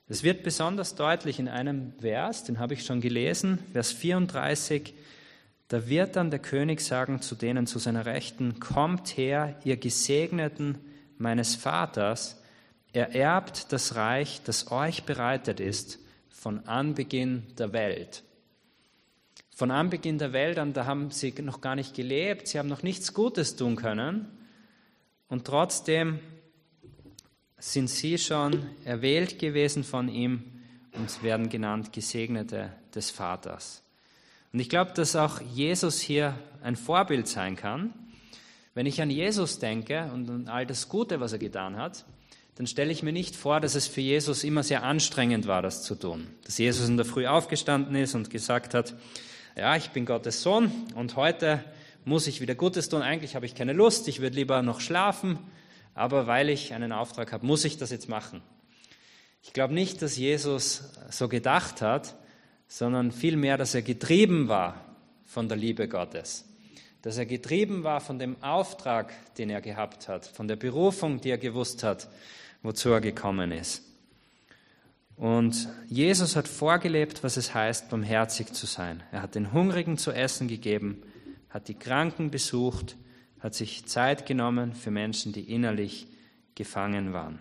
Das 0.08 0.22
wird 0.22 0.42
besonders 0.42 0.94
deutlich 0.94 1.38
in 1.38 1.48
einem 1.48 1.92
Vers, 2.00 2.44
den 2.44 2.58
habe 2.58 2.74
ich 2.74 2.84
schon 2.84 3.00
gelesen, 3.00 3.58
Vers 3.72 3.92
34. 3.92 4.92
Da 5.68 5.88
wird 5.88 6.16
dann 6.16 6.30
der 6.30 6.40
König 6.40 6.80
sagen 6.80 7.22
zu 7.22 7.34
denen 7.34 7.66
zu 7.66 7.78
seiner 7.78 8.06
Rechten, 8.06 8.60
kommt 8.60 9.16
her, 9.16 9.56
ihr 9.64 9.76
Gesegneten 9.76 10.78
meines 11.16 11.54
Vaters, 11.54 12.42
ererbt 12.92 13.72
das 13.72 13.94
Reich, 13.94 14.42
das 14.44 14.70
euch 14.70 15.04
bereitet 15.04 15.60
ist 15.60 15.98
von 16.28 16.66
Anbeginn 16.66 17.46
der 17.56 17.72
Welt. 17.72 18.24
Von 19.60 19.70
Anbeginn 19.70 20.16
der 20.16 20.32
Welt 20.32 20.58
an, 20.58 20.72
da 20.72 20.86
haben 20.86 21.10
sie 21.10 21.34
noch 21.42 21.60
gar 21.60 21.76
nicht 21.76 21.92
gelebt, 21.92 22.48
sie 22.48 22.58
haben 22.58 22.70
noch 22.70 22.82
nichts 22.82 23.12
Gutes 23.12 23.56
tun 23.56 23.76
können 23.76 24.26
und 25.28 25.46
trotzdem 25.46 26.18
sind 27.58 27.90
sie 27.90 28.16
schon 28.16 28.64
erwählt 28.86 29.38
gewesen 29.38 29.84
von 29.84 30.08
ihm 30.08 30.44
und 30.92 31.22
werden 31.22 31.50
genannt 31.50 31.92
Gesegnete 31.92 32.72
des 32.94 33.10
Vaters. 33.10 33.82
Und 34.50 34.60
ich 34.60 34.70
glaube, 34.70 34.92
dass 34.94 35.14
auch 35.14 35.42
Jesus 35.42 36.00
hier 36.00 36.38
ein 36.62 36.74
Vorbild 36.74 37.28
sein 37.28 37.54
kann, 37.54 37.92
wenn 38.72 38.86
ich 38.86 39.02
an 39.02 39.10
Jesus 39.10 39.58
denke 39.58 40.10
und 40.14 40.30
an 40.30 40.48
all 40.48 40.64
das 40.64 40.88
Gute, 40.88 41.20
was 41.20 41.34
er 41.34 41.38
getan 41.38 41.76
hat, 41.76 42.06
dann 42.54 42.66
stelle 42.66 42.92
ich 42.92 43.02
mir 43.02 43.12
nicht 43.12 43.36
vor, 43.36 43.60
dass 43.60 43.74
es 43.74 43.86
für 43.86 44.00
Jesus 44.00 44.42
immer 44.42 44.62
sehr 44.62 44.84
anstrengend 44.84 45.46
war, 45.46 45.60
das 45.60 45.82
zu 45.82 45.96
tun. 45.96 46.28
Dass 46.44 46.56
Jesus 46.56 46.88
in 46.88 46.96
der 46.96 47.04
Früh 47.04 47.26
aufgestanden 47.26 47.94
ist 47.94 48.14
und 48.14 48.30
gesagt 48.30 48.72
hat, 48.72 48.94
ja, 49.56 49.76
ich 49.76 49.90
bin 49.90 50.06
Gottes 50.06 50.42
Sohn 50.42 50.70
und 50.94 51.16
heute 51.16 51.64
muss 52.04 52.26
ich 52.26 52.40
wieder 52.40 52.54
Gutes 52.54 52.88
tun. 52.88 53.02
Eigentlich 53.02 53.34
habe 53.34 53.46
ich 53.46 53.54
keine 53.54 53.72
Lust, 53.72 54.08
ich 54.08 54.20
würde 54.20 54.36
lieber 54.36 54.62
noch 54.62 54.80
schlafen, 54.80 55.38
aber 55.94 56.26
weil 56.26 56.48
ich 56.48 56.72
einen 56.72 56.92
Auftrag 56.92 57.32
habe, 57.32 57.46
muss 57.46 57.64
ich 57.64 57.76
das 57.76 57.90
jetzt 57.90 58.08
machen. 58.08 58.42
Ich 59.42 59.52
glaube 59.52 59.74
nicht, 59.74 60.02
dass 60.02 60.16
Jesus 60.16 60.92
so 61.10 61.28
gedacht 61.28 61.82
hat, 61.82 62.14
sondern 62.68 63.10
vielmehr, 63.10 63.56
dass 63.56 63.74
er 63.74 63.82
getrieben 63.82 64.48
war 64.48 64.84
von 65.24 65.48
der 65.48 65.56
Liebe 65.56 65.88
Gottes. 65.88 66.46
Dass 67.02 67.16
er 67.16 67.26
getrieben 67.26 67.82
war 67.82 68.00
von 68.00 68.18
dem 68.18 68.42
Auftrag, 68.42 69.12
den 69.36 69.50
er 69.50 69.60
gehabt 69.60 70.08
hat, 70.08 70.26
von 70.26 70.46
der 70.46 70.56
Berufung, 70.56 71.20
die 71.20 71.30
er 71.30 71.38
gewusst 71.38 71.82
hat, 71.82 72.08
wozu 72.62 72.90
er 72.90 73.00
gekommen 73.00 73.50
ist. 73.52 73.89
Und 75.20 75.68
Jesus 75.86 76.34
hat 76.34 76.48
vorgelebt, 76.48 77.22
was 77.22 77.36
es 77.36 77.52
heißt, 77.52 77.90
barmherzig 77.90 78.54
zu 78.54 78.64
sein. 78.64 79.02
Er 79.12 79.20
hat 79.20 79.34
den 79.34 79.52
Hungrigen 79.52 79.98
zu 79.98 80.12
essen 80.12 80.48
gegeben, 80.48 81.02
hat 81.50 81.68
die 81.68 81.74
Kranken 81.74 82.30
besucht, 82.30 82.96
hat 83.38 83.54
sich 83.54 83.84
Zeit 83.84 84.24
genommen 84.24 84.72
für 84.72 84.90
Menschen, 84.90 85.34
die 85.34 85.52
innerlich 85.52 86.06
gefangen 86.54 87.12
waren. 87.12 87.38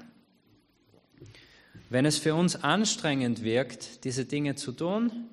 Wenn 1.90 2.06
es 2.06 2.18
für 2.18 2.36
uns 2.36 2.58
anstrengend 2.62 3.44
wirkt, 3.44 4.04
diese 4.04 4.26
Dinge 4.26 4.56
zu 4.56 4.74
tun, 4.74 5.30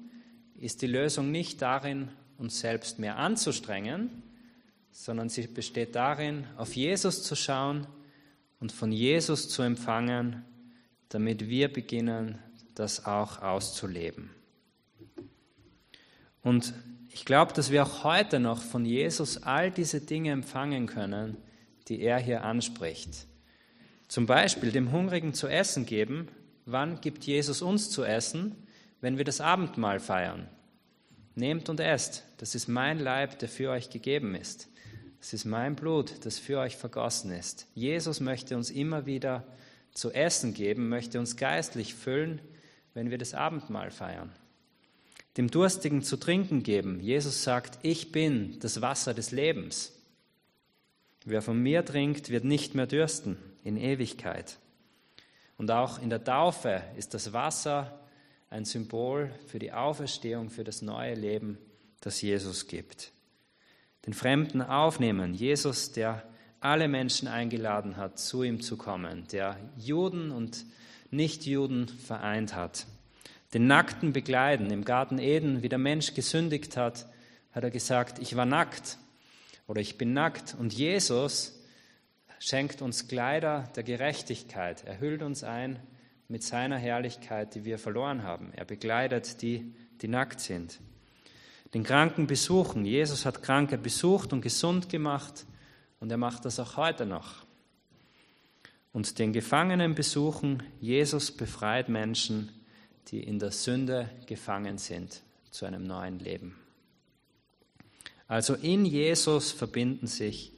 ist 0.56 0.82
die 0.82 0.86
Lösung 0.86 1.32
nicht 1.32 1.60
darin, 1.62 2.10
uns 2.38 2.60
selbst 2.60 3.00
mehr 3.00 3.16
anzustrengen, 3.16 4.22
sondern 4.92 5.28
sie 5.30 5.48
besteht 5.48 5.96
darin, 5.96 6.46
auf 6.56 6.76
Jesus 6.76 7.24
zu 7.24 7.34
schauen 7.34 7.88
und 8.60 8.70
von 8.70 8.92
Jesus 8.92 9.48
zu 9.48 9.62
empfangen, 9.62 10.44
damit 11.08 11.48
wir 11.48 11.72
beginnen, 11.72 12.38
das 12.74 13.06
auch 13.06 13.42
auszuleben. 13.42 14.30
Und 16.42 16.74
ich 17.12 17.24
glaube, 17.24 17.52
dass 17.54 17.70
wir 17.70 17.82
auch 17.82 18.04
heute 18.04 18.38
noch 18.38 18.62
von 18.62 18.84
Jesus 18.84 19.42
all 19.42 19.70
diese 19.70 20.00
Dinge 20.00 20.30
empfangen 20.30 20.86
können, 20.86 21.36
die 21.88 22.00
er 22.00 22.18
hier 22.18 22.44
anspricht. 22.44 23.26
Zum 24.08 24.26
Beispiel 24.26 24.70
dem 24.70 24.92
Hungrigen 24.92 25.34
zu 25.34 25.48
essen 25.48 25.86
geben. 25.86 26.28
Wann 26.64 27.00
gibt 27.00 27.24
Jesus 27.24 27.62
uns 27.62 27.90
zu 27.90 28.04
essen? 28.04 28.54
Wenn 29.00 29.18
wir 29.18 29.24
das 29.24 29.40
Abendmahl 29.40 29.98
feiern. 29.98 30.48
Nehmt 31.34 31.68
und 31.68 31.80
esst, 31.80 32.22
das 32.38 32.54
ist 32.54 32.68
mein 32.68 32.98
Leib, 32.98 33.38
der 33.38 33.48
für 33.48 33.70
euch 33.70 33.90
gegeben 33.90 34.34
ist. 34.34 34.68
Es 35.20 35.32
ist 35.32 35.44
mein 35.44 35.74
Blut, 35.74 36.24
das 36.24 36.38
für 36.38 36.58
euch 36.58 36.76
vergossen 36.76 37.32
ist. 37.32 37.66
Jesus 37.74 38.20
möchte 38.20 38.56
uns 38.56 38.70
immer 38.70 39.06
wieder 39.06 39.44
zu 39.96 40.12
essen 40.12 40.54
geben, 40.54 40.88
möchte 40.88 41.18
uns 41.18 41.36
geistlich 41.36 41.94
füllen, 41.94 42.40
wenn 42.94 43.10
wir 43.10 43.18
das 43.18 43.34
Abendmahl 43.34 43.90
feiern 43.90 44.32
dem 45.36 45.50
Durstigen 45.50 46.02
zu 46.02 46.16
trinken 46.16 46.62
geben. 46.62 47.00
Jesus 47.00 47.42
sagt, 47.42 47.78
ich 47.82 48.12
bin 48.12 48.58
das 48.60 48.80
Wasser 48.80 49.12
des 49.12 49.32
Lebens. 49.32 49.92
Wer 51.24 51.42
von 51.42 51.58
mir 51.58 51.84
trinkt, 51.84 52.30
wird 52.30 52.44
nicht 52.44 52.74
mehr 52.74 52.86
dürsten 52.86 53.36
in 53.62 53.76
Ewigkeit. 53.76 54.58
Und 55.58 55.70
auch 55.70 56.00
in 56.00 56.10
der 56.10 56.24
Taufe 56.24 56.82
ist 56.96 57.14
das 57.14 57.32
Wasser 57.32 58.00
ein 58.48 58.64
Symbol 58.64 59.30
für 59.46 59.58
die 59.58 59.72
Auferstehung, 59.72 60.50
für 60.50 60.64
das 60.64 60.82
neue 60.82 61.14
Leben, 61.14 61.58
das 62.00 62.22
Jesus 62.22 62.68
gibt. 62.68 63.12
Den 64.06 64.14
Fremden 64.14 64.62
aufnehmen, 64.62 65.34
Jesus, 65.34 65.92
der 65.92 66.22
alle 66.60 66.88
Menschen 66.88 67.28
eingeladen 67.28 67.96
hat, 67.96 68.18
zu 68.18 68.42
ihm 68.42 68.60
zu 68.60 68.76
kommen, 68.76 69.26
der 69.32 69.56
Juden 69.76 70.30
und 70.30 70.64
Nichtjuden 71.10 71.88
vereint 71.88 72.54
hat 72.54 72.86
den 73.54 73.66
Nackten 73.66 74.12
begleiten. 74.12 74.70
Im 74.70 74.84
Garten 74.84 75.18
Eden, 75.18 75.62
wie 75.62 75.68
der 75.68 75.78
Mensch 75.78 76.14
gesündigt 76.14 76.76
hat, 76.76 77.06
hat 77.52 77.64
er 77.64 77.70
gesagt, 77.70 78.18
ich 78.18 78.36
war 78.36 78.46
nackt 78.46 78.98
oder 79.66 79.80
ich 79.80 79.96
bin 79.96 80.12
nackt. 80.12 80.54
Und 80.58 80.74
Jesus 80.74 81.58
schenkt 82.38 82.82
uns 82.82 83.08
Kleider 83.08 83.70
der 83.74 83.82
Gerechtigkeit. 83.82 84.84
Er 84.84 85.00
hüllt 85.00 85.22
uns 85.22 85.42
ein 85.42 85.78
mit 86.28 86.42
seiner 86.42 86.76
Herrlichkeit, 86.76 87.54
die 87.54 87.64
wir 87.64 87.78
verloren 87.78 88.24
haben. 88.24 88.52
Er 88.54 88.64
begleitet 88.64 89.40
die, 89.42 89.72
die 90.02 90.08
nackt 90.08 90.40
sind. 90.40 90.80
Den 91.72 91.82
Kranken 91.82 92.26
besuchen. 92.26 92.84
Jesus 92.84 93.24
hat 93.24 93.42
Kranke 93.42 93.78
besucht 93.78 94.32
und 94.32 94.40
gesund 94.40 94.88
gemacht 94.88 95.46
und 96.00 96.10
er 96.10 96.18
macht 96.18 96.44
das 96.44 96.60
auch 96.60 96.76
heute 96.76 97.06
noch. 97.06 97.44
Und 98.92 99.18
den 99.18 99.32
Gefangenen 99.32 99.94
besuchen. 99.94 100.62
Jesus 100.80 101.30
befreit 101.30 101.88
Menschen 101.88 102.50
die 103.08 103.22
in 103.22 103.38
der 103.38 103.52
Sünde 103.52 104.10
gefangen 104.26 104.78
sind, 104.78 105.22
zu 105.50 105.64
einem 105.64 105.84
neuen 105.84 106.18
Leben. 106.18 106.56
Also 108.28 108.54
in 108.54 108.84
Jesus 108.84 109.52
verbinden 109.52 110.06
sich 110.06 110.52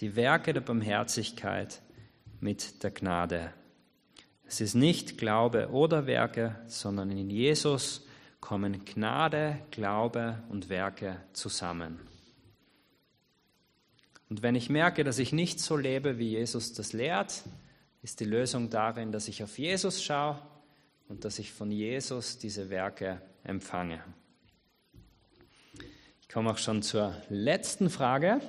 die 0.00 0.16
Werke 0.16 0.54
der 0.54 0.62
Barmherzigkeit 0.62 1.82
mit 2.40 2.82
der 2.82 2.90
Gnade. 2.90 3.52
Es 4.46 4.60
ist 4.60 4.74
nicht 4.74 5.18
Glaube 5.18 5.68
oder 5.70 6.06
Werke, 6.06 6.56
sondern 6.66 7.10
in 7.10 7.30
Jesus 7.30 8.06
kommen 8.40 8.84
Gnade, 8.84 9.58
Glaube 9.70 10.42
und 10.48 10.68
Werke 10.68 11.20
zusammen. 11.32 12.00
Und 14.32 14.40
wenn 14.40 14.54
ich 14.54 14.70
merke, 14.70 15.04
dass 15.04 15.18
ich 15.18 15.34
nicht 15.34 15.60
so 15.60 15.76
lebe, 15.76 16.16
wie 16.16 16.30
Jesus 16.30 16.72
das 16.72 16.94
lehrt, 16.94 17.42
ist 18.00 18.18
die 18.18 18.24
Lösung 18.24 18.70
darin, 18.70 19.12
dass 19.12 19.28
ich 19.28 19.42
auf 19.42 19.58
Jesus 19.58 20.02
schaue 20.02 20.38
und 21.06 21.26
dass 21.26 21.38
ich 21.38 21.52
von 21.52 21.70
Jesus 21.70 22.38
diese 22.38 22.70
Werke 22.70 23.20
empfange. 23.44 24.02
Ich 26.22 26.30
komme 26.30 26.50
auch 26.50 26.56
schon 26.56 26.80
zur 26.80 27.14
letzten 27.28 27.90
Frage. 27.90 28.40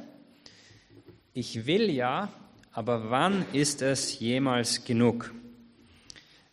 Ich 1.33 1.65
will 1.65 1.89
ja, 1.89 2.31
aber 2.71 3.09
wann 3.09 3.45
ist 3.51 3.81
es 3.81 4.17
jemals 4.19 4.85
genug? 4.85 5.33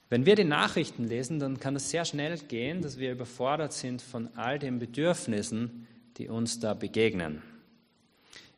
Wenn 0.08 0.26
wir 0.26 0.34
die 0.34 0.42
Nachrichten 0.42 1.04
lesen, 1.04 1.38
dann 1.38 1.60
kann 1.60 1.76
es 1.76 1.90
sehr 1.90 2.04
schnell 2.04 2.36
gehen, 2.36 2.82
dass 2.82 2.98
wir 2.98 3.12
überfordert 3.12 3.74
sind 3.74 4.02
von 4.02 4.28
all 4.34 4.58
den 4.58 4.80
Bedürfnissen, 4.80 5.86
die 6.16 6.26
uns 6.26 6.58
da 6.58 6.74
begegnen. 6.74 7.44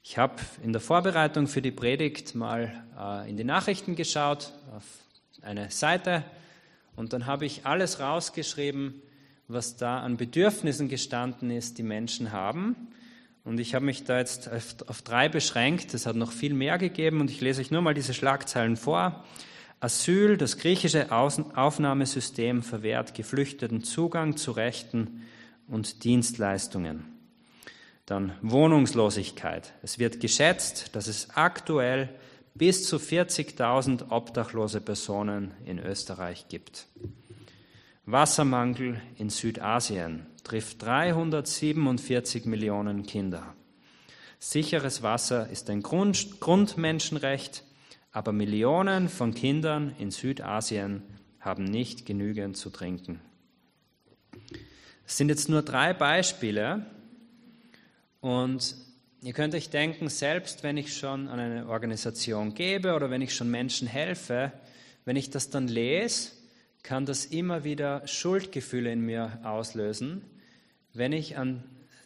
Ich 0.05 0.19
habe 0.19 0.35
in 0.65 0.73
der 0.73 0.81
Vorbereitung 0.81 1.47
für 1.47 1.63
die 1.63 1.71
Predigt 1.71 2.35
mal 2.35 2.85
äh, 2.99 3.31
in 3.31 3.37
die 3.37 3.45
Nachrichten 3.45 3.95
geschaut, 3.95 4.53
auf 4.77 4.85
eine 5.43 5.71
Seite, 5.71 6.25
und 6.97 7.13
dann 7.13 7.27
habe 7.27 7.47
ich 7.47 7.65
alles 7.67 8.01
rausgeschrieben, 8.01 9.01
was 9.49 9.77
da 9.77 10.01
an 10.01 10.17
Bedürfnissen 10.17 10.89
gestanden 10.89 11.51
ist, 11.51 11.79
die 11.79 11.83
Menschen 11.83 12.33
haben. 12.33 12.77
Und 13.45 13.61
ich 13.61 13.75
habe 13.75 13.85
mich 13.85 14.05
da 14.05 14.19
jetzt 14.19 14.51
auf, 14.51 14.77
auf 14.87 15.03
drei 15.03 15.29
beschränkt. 15.29 15.95
Es 15.95 16.07
hat 16.07 16.17
noch 16.17 16.33
viel 16.33 16.53
mehr 16.53 16.79
gegeben 16.79 17.21
und 17.21 17.31
ich 17.31 17.41
lese 17.41 17.61
euch 17.61 17.71
nur 17.71 17.83
mal 17.83 17.95
diese 17.95 18.15
Schlagzeilen 18.15 18.77
vor. 18.77 19.25
Asyl, 19.81 20.37
das 20.37 20.59
griechische 20.59 21.11
Aufnahmesystem 21.11 22.63
verwehrt 22.63 23.15
Geflüchteten 23.15 23.83
Zugang 23.83 24.37
zu 24.37 24.53
Rechten 24.53 25.23
und 25.67 26.05
Dienstleistungen. 26.05 27.12
Dann 28.13 28.35
Wohnungslosigkeit. 28.43 29.73
Es 29.81 29.99
wird 29.99 30.21
geschätzt, 30.21 30.95
dass 30.95 31.07
es 31.07 31.31
aktuell 31.31 32.11
bis 32.53 32.87
zu 32.87 32.99
40.000 32.99 34.11
obdachlose 34.11 34.83
Personen 34.83 35.53
in 35.65 35.79
Österreich 35.79 36.47
gibt. 36.51 36.89
Wassermangel 38.05 39.01
in 39.17 39.31
Südasien 39.31 40.27
trifft 40.45 40.83
347 40.83 42.45
Millionen 42.45 43.07
Kinder. 43.07 43.55
Sicheres 44.39 45.03
Wasser 45.03 45.49
ist 45.49 45.71
ein 45.71 45.83
Grund, 45.83 46.39
Grundmenschenrecht, 46.39 47.65
aber 48.11 48.33
Millionen 48.33 49.09
von 49.09 49.33
Kindern 49.33 49.95
in 49.99 50.11
Südasien 50.11 51.03
haben 51.41 51.65
nicht 51.65 52.05
genügend 52.05 52.59
zu 52.59 52.69
trinken. 52.69 53.23
Es 55.07 55.17
sind 55.17 55.31
jetzt 55.31 55.49
nur 55.49 55.63
drei 55.63 55.95
Beispiele 55.95 56.85
und 58.23 58.75
Ihr 59.25 59.35
könnt 59.35 59.55
euch 59.55 59.71
denken, 59.71 60.09
selbst 60.09 60.65
wenn 60.65 60.77
ich 60.77 60.97
schon 60.97 61.29
an 61.29 61.39
eine 61.39 61.69
Organisation 61.69 62.55
gebe 62.55 62.95
oder 62.95 63.09
wenn 63.09 63.23
ich 63.23 63.37
schon 63.37 63.49
Menschen 63.49 63.87
helfe, 63.87 64.53
wenn 65.05 65.15
ich 65.15 65.31
das 65.31 65.49
dann 65.49 65.69
lese, 65.69 66.33
kann 66.83 67.07
das 67.07 67.27
immer 67.27 67.63
wieder 67.63 68.05
Schuldgefühle 68.09 68.93
in 68.93 69.03
mir 69.03 69.39
auslösen, 69.45 70.25
wenn 70.93 71.13
ich 71.13 71.39
an 71.39 71.63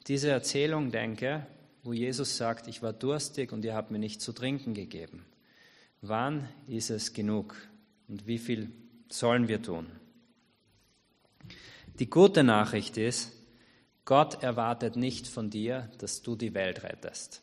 diese 0.08 0.28
Erzählung 0.28 0.90
denke, 0.90 1.46
wo 1.82 1.94
Jesus 1.94 2.36
sagt, 2.36 2.68
ich 2.68 2.82
war 2.82 2.92
durstig 2.92 3.50
und 3.50 3.64
ihr 3.64 3.74
habt 3.74 3.90
mir 3.90 3.98
nicht 3.98 4.20
zu 4.20 4.34
trinken 4.34 4.74
gegeben. 4.74 5.24
Wann 6.02 6.46
ist 6.68 6.90
es 6.90 7.14
genug 7.14 7.56
und 8.08 8.26
wie 8.26 8.38
viel 8.38 8.70
sollen 9.08 9.48
wir 9.48 9.62
tun? 9.62 9.86
Die 11.98 12.10
gute 12.10 12.44
Nachricht 12.44 12.98
ist, 12.98 13.32
Gott 14.06 14.44
erwartet 14.44 14.94
nicht 14.94 15.26
von 15.26 15.50
dir, 15.50 15.90
dass 15.98 16.22
du 16.22 16.36
die 16.36 16.54
Welt 16.54 16.84
rettest. 16.84 17.42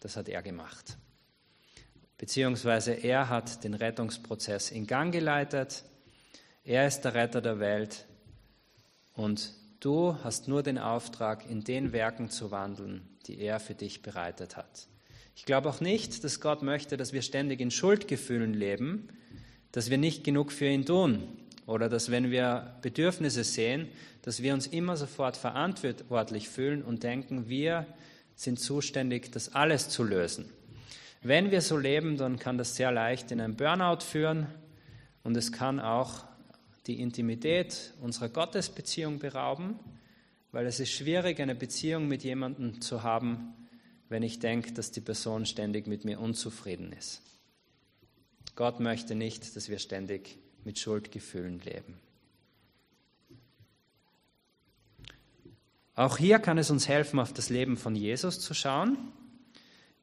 Das 0.00 0.16
hat 0.16 0.28
er 0.28 0.42
gemacht. 0.42 0.96
Beziehungsweise 2.16 2.92
er 2.92 3.28
hat 3.28 3.62
den 3.62 3.74
Rettungsprozess 3.74 4.70
in 4.70 4.86
Gang 4.86 5.12
geleitet. 5.12 5.84
Er 6.64 6.88
ist 6.88 7.02
der 7.02 7.14
Retter 7.14 7.42
der 7.42 7.60
Welt. 7.60 8.06
Und 9.12 9.52
du 9.80 10.16
hast 10.24 10.48
nur 10.48 10.62
den 10.62 10.78
Auftrag, 10.78 11.48
in 11.48 11.62
den 11.62 11.92
Werken 11.92 12.30
zu 12.30 12.50
wandeln, 12.50 13.06
die 13.26 13.38
er 13.38 13.60
für 13.60 13.74
dich 13.74 14.00
bereitet 14.00 14.56
hat. 14.56 14.88
Ich 15.36 15.44
glaube 15.44 15.68
auch 15.68 15.80
nicht, 15.80 16.24
dass 16.24 16.40
Gott 16.40 16.62
möchte, 16.62 16.96
dass 16.96 17.12
wir 17.12 17.22
ständig 17.22 17.60
in 17.60 17.70
Schuldgefühlen 17.70 18.54
leben, 18.54 19.08
dass 19.72 19.90
wir 19.90 19.98
nicht 19.98 20.24
genug 20.24 20.52
für 20.52 20.68
ihn 20.68 20.86
tun. 20.86 21.37
Oder 21.68 21.90
dass 21.90 22.10
wenn 22.10 22.30
wir 22.30 22.74
Bedürfnisse 22.80 23.44
sehen, 23.44 23.88
dass 24.22 24.42
wir 24.42 24.54
uns 24.54 24.66
immer 24.66 24.96
sofort 24.96 25.36
verantwortlich 25.36 26.48
fühlen 26.48 26.82
und 26.82 27.02
denken, 27.02 27.50
wir 27.50 27.86
sind 28.34 28.58
zuständig, 28.58 29.30
das 29.32 29.54
alles 29.54 29.90
zu 29.90 30.02
lösen. 30.02 30.50
Wenn 31.20 31.50
wir 31.50 31.60
so 31.60 31.76
leben, 31.76 32.16
dann 32.16 32.38
kann 32.38 32.56
das 32.56 32.74
sehr 32.74 32.90
leicht 32.90 33.30
in 33.32 33.40
einen 33.42 33.54
Burnout 33.54 34.00
führen 34.00 34.46
und 35.24 35.36
es 35.36 35.52
kann 35.52 35.78
auch 35.78 36.24
die 36.86 37.02
Intimität 37.02 37.92
unserer 38.00 38.30
Gottesbeziehung 38.30 39.18
berauben, 39.18 39.78
weil 40.52 40.64
es 40.64 40.80
ist 40.80 40.92
schwierig, 40.92 41.38
eine 41.38 41.54
Beziehung 41.54 42.08
mit 42.08 42.24
jemandem 42.24 42.80
zu 42.80 43.02
haben, 43.02 43.52
wenn 44.08 44.22
ich 44.22 44.38
denke, 44.38 44.72
dass 44.72 44.90
die 44.90 45.02
Person 45.02 45.44
ständig 45.44 45.86
mit 45.86 46.06
mir 46.06 46.18
unzufrieden 46.18 46.94
ist. 46.94 47.20
Gott 48.56 48.80
möchte 48.80 49.14
nicht, 49.14 49.54
dass 49.54 49.68
wir 49.68 49.78
ständig 49.78 50.38
mit 50.64 50.78
Schuldgefühlen 50.78 51.60
leben. 51.60 51.98
Auch 55.94 56.16
hier 56.16 56.38
kann 56.38 56.58
es 56.58 56.70
uns 56.70 56.86
helfen, 56.86 57.18
auf 57.18 57.32
das 57.32 57.50
Leben 57.50 57.76
von 57.76 57.96
Jesus 57.96 58.38
zu 58.38 58.54
schauen. 58.54 58.96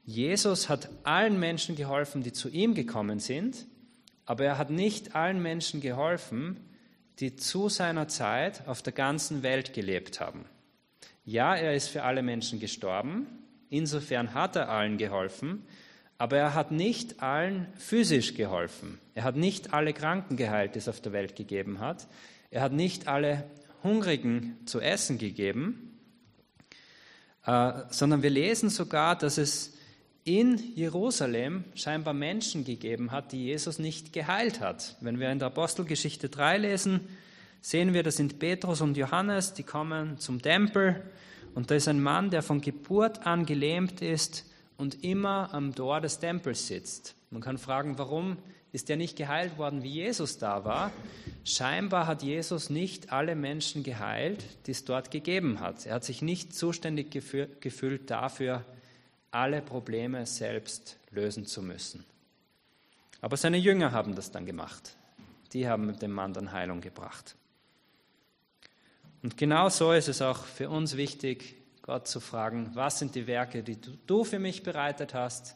Jesus 0.04 0.68
hat 0.68 0.90
allen 1.04 1.40
Menschen 1.40 1.76
geholfen, 1.76 2.22
die 2.22 2.34
zu 2.34 2.50
ihm 2.50 2.74
gekommen 2.76 3.20
sind, 3.20 3.66
aber 4.26 4.44
er 4.44 4.58
hat 4.58 4.70
nicht 4.70 5.16
allen 5.16 5.42
Menschen 5.42 5.82
geholfen, 5.82 6.60
die 7.20 7.38
zu 7.38 7.70
seiner 7.70 8.08
Zeit 8.08 8.68
auf 8.68 8.82
der 8.82 8.94
ganzen 8.94 9.42
Welt 9.42 9.74
gelebt 9.74 10.20
haben. 10.20 10.46
Ja, 11.24 11.56
er 11.56 11.74
ist 11.74 11.88
für 11.88 12.04
alle 12.04 12.24
Menschen 12.24 12.60
gestorben, 12.60 13.28
insofern 13.70 14.34
hat 14.34 14.56
er 14.56 14.70
allen 14.70 14.98
geholfen, 14.98 15.66
aber 16.18 16.38
er 16.38 16.54
hat 16.54 16.72
nicht 16.72 17.22
allen 17.22 17.68
physisch 17.78 18.36
geholfen. 18.36 19.00
Er 19.14 19.24
hat 19.24 19.36
nicht 19.36 19.74
alle 19.74 19.94
Kranken 19.94 20.38
geheilt, 20.38 20.76
die 20.76 20.80
es 20.80 20.88
auf 20.88 21.02
der 21.02 21.12
Welt 21.12 21.36
gegeben 21.36 21.80
hat. 21.80 22.08
Er 22.52 22.62
hat 22.62 22.72
nicht 22.72 23.08
alle 23.08 23.44
Hungrigen 23.84 24.58
zu 24.66 24.80
essen 24.80 25.18
gegeben, 25.18 26.00
äh, 27.46 27.74
sondern 27.90 28.24
wir 28.24 28.30
lesen 28.30 28.70
sogar, 28.70 29.18
dass 29.18 29.38
es 29.38 29.74
in 30.24 30.58
Jerusalem 30.76 31.66
scheinbar 31.76 32.14
Menschen 32.14 32.64
gegeben 32.64 33.12
hat, 33.12 33.32
die 33.32 33.46
Jesus 33.46 33.78
nicht 33.78 34.12
geheilt 34.12 34.60
hat. 34.60 34.96
Wenn 35.02 35.20
wir 35.20 35.32
in 35.32 35.38
der 35.38 35.50
Apostelgeschichte 35.50 36.30
3 36.30 36.58
lesen, 36.58 37.02
sehen 37.62 37.94
wir, 37.94 38.02
das 38.02 38.16
sind 38.16 38.40
Petrus 38.40 38.82
und 38.82 38.98
Johannes, 38.98 39.54
die 39.54 39.64
kommen 39.64 40.18
zum 40.18 40.42
Tempel 40.42 41.04
und 41.54 41.70
da 41.70 41.76
ist 41.76 41.88
ein 41.88 42.02
Mann, 42.02 42.32
der 42.32 42.42
von 42.42 42.62
Geburt 42.62 43.28
an 43.28 43.46
gelähmt 43.46 44.02
ist 44.02 44.46
und 44.78 45.04
immer 45.04 45.54
am 45.54 45.74
Tor 45.74 46.02
des 46.02 46.20
Tempels 46.20 46.68
sitzt. 46.68 47.16
Man 47.30 47.42
kann 47.42 47.58
fragen, 47.58 47.98
warum 47.98 48.38
ist 48.72 48.90
er 48.90 48.98
nicht 48.98 49.16
geheilt 49.16 49.58
worden, 49.58 49.84
wie 49.84 49.90
Jesus 49.90 50.38
da 50.38 50.66
war? 50.66 50.92
Scheinbar 51.46 52.08
hat 52.08 52.24
Jesus 52.24 52.70
nicht 52.70 53.12
alle 53.14 53.36
Menschen 53.36 53.84
geheilt, 53.84 54.44
die 54.66 54.72
es 54.72 54.84
dort 54.84 55.12
gegeben 55.12 55.60
hat. 55.60 55.86
Er 55.86 55.96
hat 55.96 56.04
sich 56.04 56.22
nicht 56.22 56.54
zuständig 56.54 57.12
gefühlt 57.12 58.12
dafür, 58.12 58.66
alle 59.32 59.62
Probleme 59.62 60.26
selbst 60.26 60.98
lösen 61.12 61.46
zu 61.46 61.62
müssen. 61.62 62.06
Aber 63.22 63.38
seine 63.38 63.58
Jünger 63.58 63.92
haben 63.92 64.16
das 64.16 64.32
dann 64.32 64.46
gemacht. 64.46 64.96
Die 65.54 65.68
haben 65.68 65.98
dem 66.00 66.12
Mann 66.12 66.34
dann 66.34 66.52
Heilung 66.52 66.82
gebracht. 66.82 67.36
Und 69.24 69.38
genau 69.38 69.70
so 69.70 69.92
ist 69.94 70.08
es 70.08 70.22
auch 70.22 70.44
für 70.46 70.70
uns 70.70 70.98
wichtig, 70.98 71.56
Gott 71.86 72.08
zu 72.08 72.20
fragen, 72.20 72.72
was 72.74 72.98
sind 72.98 73.14
die 73.14 73.28
Werke, 73.28 73.62
die 73.62 73.78
du 74.08 74.24
für 74.24 74.40
mich 74.40 74.64
bereitet 74.64 75.14
hast, 75.14 75.56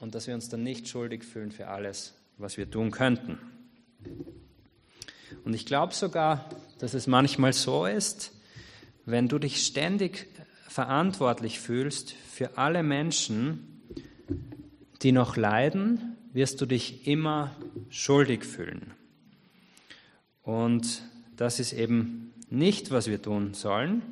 und 0.00 0.16
dass 0.16 0.26
wir 0.26 0.34
uns 0.34 0.48
dann 0.48 0.64
nicht 0.64 0.88
schuldig 0.88 1.22
fühlen 1.22 1.52
für 1.52 1.68
alles, 1.68 2.14
was 2.36 2.56
wir 2.56 2.68
tun 2.68 2.90
könnten. 2.90 3.38
Und 5.44 5.54
ich 5.54 5.66
glaube 5.66 5.94
sogar, 5.94 6.48
dass 6.80 6.94
es 6.94 7.06
manchmal 7.06 7.52
so 7.52 7.86
ist, 7.86 8.32
wenn 9.06 9.28
du 9.28 9.38
dich 9.38 9.64
ständig 9.64 10.26
verantwortlich 10.66 11.60
fühlst 11.60 12.10
für 12.12 12.58
alle 12.58 12.82
Menschen, 12.82 13.80
die 15.02 15.12
noch 15.12 15.36
leiden, 15.36 16.16
wirst 16.32 16.60
du 16.60 16.66
dich 16.66 17.06
immer 17.06 17.54
schuldig 17.88 18.44
fühlen. 18.44 18.94
Und 20.42 21.02
das 21.36 21.60
ist 21.60 21.72
eben 21.72 22.34
nicht, 22.50 22.90
was 22.90 23.06
wir 23.06 23.22
tun 23.22 23.54
sollen, 23.54 24.02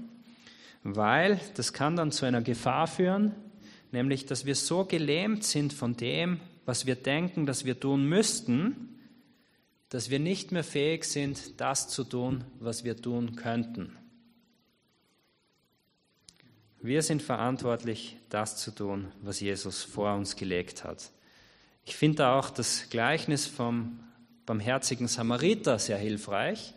weil 0.82 1.40
das 1.54 1.72
kann 1.72 1.96
dann 1.96 2.12
zu 2.12 2.26
einer 2.26 2.42
Gefahr 2.42 2.86
führen, 2.86 3.34
nämlich 3.92 4.26
dass 4.26 4.44
wir 4.46 4.54
so 4.54 4.84
gelähmt 4.84 5.44
sind 5.44 5.72
von 5.72 5.96
dem, 5.96 6.40
was 6.64 6.86
wir 6.86 6.96
denken, 6.96 7.46
dass 7.46 7.64
wir 7.64 7.78
tun 7.78 8.08
müssten, 8.08 8.98
dass 9.88 10.10
wir 10.10 10.18
nicht 10.18 10.52
mehr 10.52 10.64
fähig 10.64 11.04
sind, 11.04 11.60
das 11.60 11.88
zu 11.88 12.04
tun, 12.04 12.44
was 12.60 12.84
wir 12.84 12.96
tun 12.96 13.36
könnten. 13.36 13.96
Wir 16.80 17.02
sind 17.02 17.22
verantwortlich, 17.22 18.16
das 18.28 18.56
zu 18.56 18.72
tun, 18.72 19.12
was 19.20 19.38
Jesus 19.38 19.84
vor 19.84 20.14
uns 20.14 20.34
gelegt 20.34 20.82
hat. 20.82 21.10
Ich 21.84 21.94
finde 21.94 22.28
auch 22.28 22.50
das 22.50 22.88
Gleichnis 22.90 23.46
vom 23.46 24.00
barmherzigen 24.46 25.08
Samariter 25.08 25.78
sehr 25.78 25.98
hilfreich. 25.98 26.74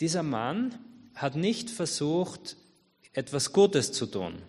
Dieser 0.00 0.22
Mann 0.22 0.74
hat 1.14 1.36
nicht 1.36 1.70
versucht, 1.70 2.56
etwas 3.16 3.54
Gutes 3.54 3.92
zu 3.92 4.04
tun, 4.04 4.42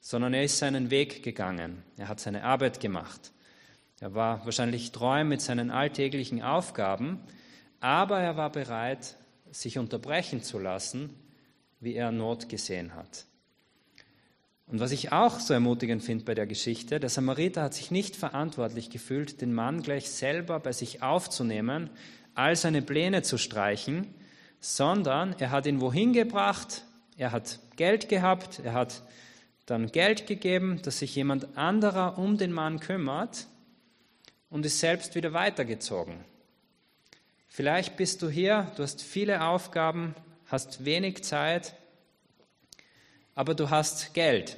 sondern 0.00 0.32
er 0.32 0.44
ist 0.44 0.58
seinen 0.58 0.90
Weg 0.90 1.24
gegangen. 1.24 1.82
Er 1.96 2.06
hat 2.06 2.20
seine 2.20 2.44
Arbeit 2.44 2.78
gemacht. 2.78 3.32
Er 3.98 4.14
war 4.14 4.44
wahrscheinlich 4.44 4.92
treu 4.92 5.24
mit 5.24 5.40
seinen 5.40 5.72
alltäglichen 5.72 6.40
Aufgaben, 6.40 7.18
aber 7.80 8.20
er 8.20 8.36
war 8.36 8.52
bereit, 8.52 9.16
sich 9.50 9.78
unterbrechen 9.78 10.44
zu 10.44 10.60
lassen, 10.60 11.10
wie 11.80 11.94
er 11.94 12.12
Not 12.12 12.48
gesehen 12.48 12.94
hat. 12.94 13.26
Und 14.68 14.78
was 14.78 14.92
ich 14.92 15.10
auch 15.10 15.40
so 15.40 15.52
ermutigend 15.52 16.04
finde 16.04 16.24
bei 16.24 16.34
der 16.34 16.46
Geschichte, 16.46 17.00
der 17.00 17.10
Samariter 17.10 17.62
hat 17.62 17.74
sich 17.74 17.90
nicht 17.90 18.14
verantwortlich 18.14 18.88
gefühlt, 18.88 19.40
den 19.40 19.52
Mann 19.52 19.82
gleich 19.82 20.10
selber 20.10 20.60
bei 20.60 20.72
sich 20.72 21.02
aufzunehmen, 21.02 21.90
all 22.34 22.54
seine 22.54 22.82
Pläne 22.82 23.22
zu 23.22 23.36
streichen, 23.36 24.14
sondern 24.60 25.34
er 25.40 25.50
hat 25.50 25.66
ihn 25.66 25.80
wohin 25.80 26.12
gebracht, 26.12 26.84
er 27.16 27.32
hat 27.32 27.58
Geld 27.76 28.08
gehabt, 28.08 28.60
er 28.64 28.72
hat 28.72 29.02
dann 29.66 29.90
Geld 29.92 30.26
gegeben, 30.26 30.80
dass 30.82 31.00
sich 31.00 31.14
jemand 31.14 31.56
anderer 31.56 32.18
um 32.18 32.38
den 32.38 32.52
Mann 32.52 32.80
kümmert 32.80 33.46
und 34.48 34.64
ist 34.64 34.80
selbst 34.80 35.14
wieder 35.14 35.32
weitergezogen. 35.32 36.24
Vielleicht 37.48 37.96
bist 37.96 38.22
du 38.22 38.28
hier, 38.28 38.70
du 38.76 38.82
hast 38.82 39.02
viele 39.02 39.42
Aufgaben, 39.42 40.14
hast 40.46 40.84
wenig 40.84 41.24
Zeit, 41.24 41.74
aber 43.34 43.54
du 43.54 43.70
hast 43.70 44.14
Geld. 44.14 44.56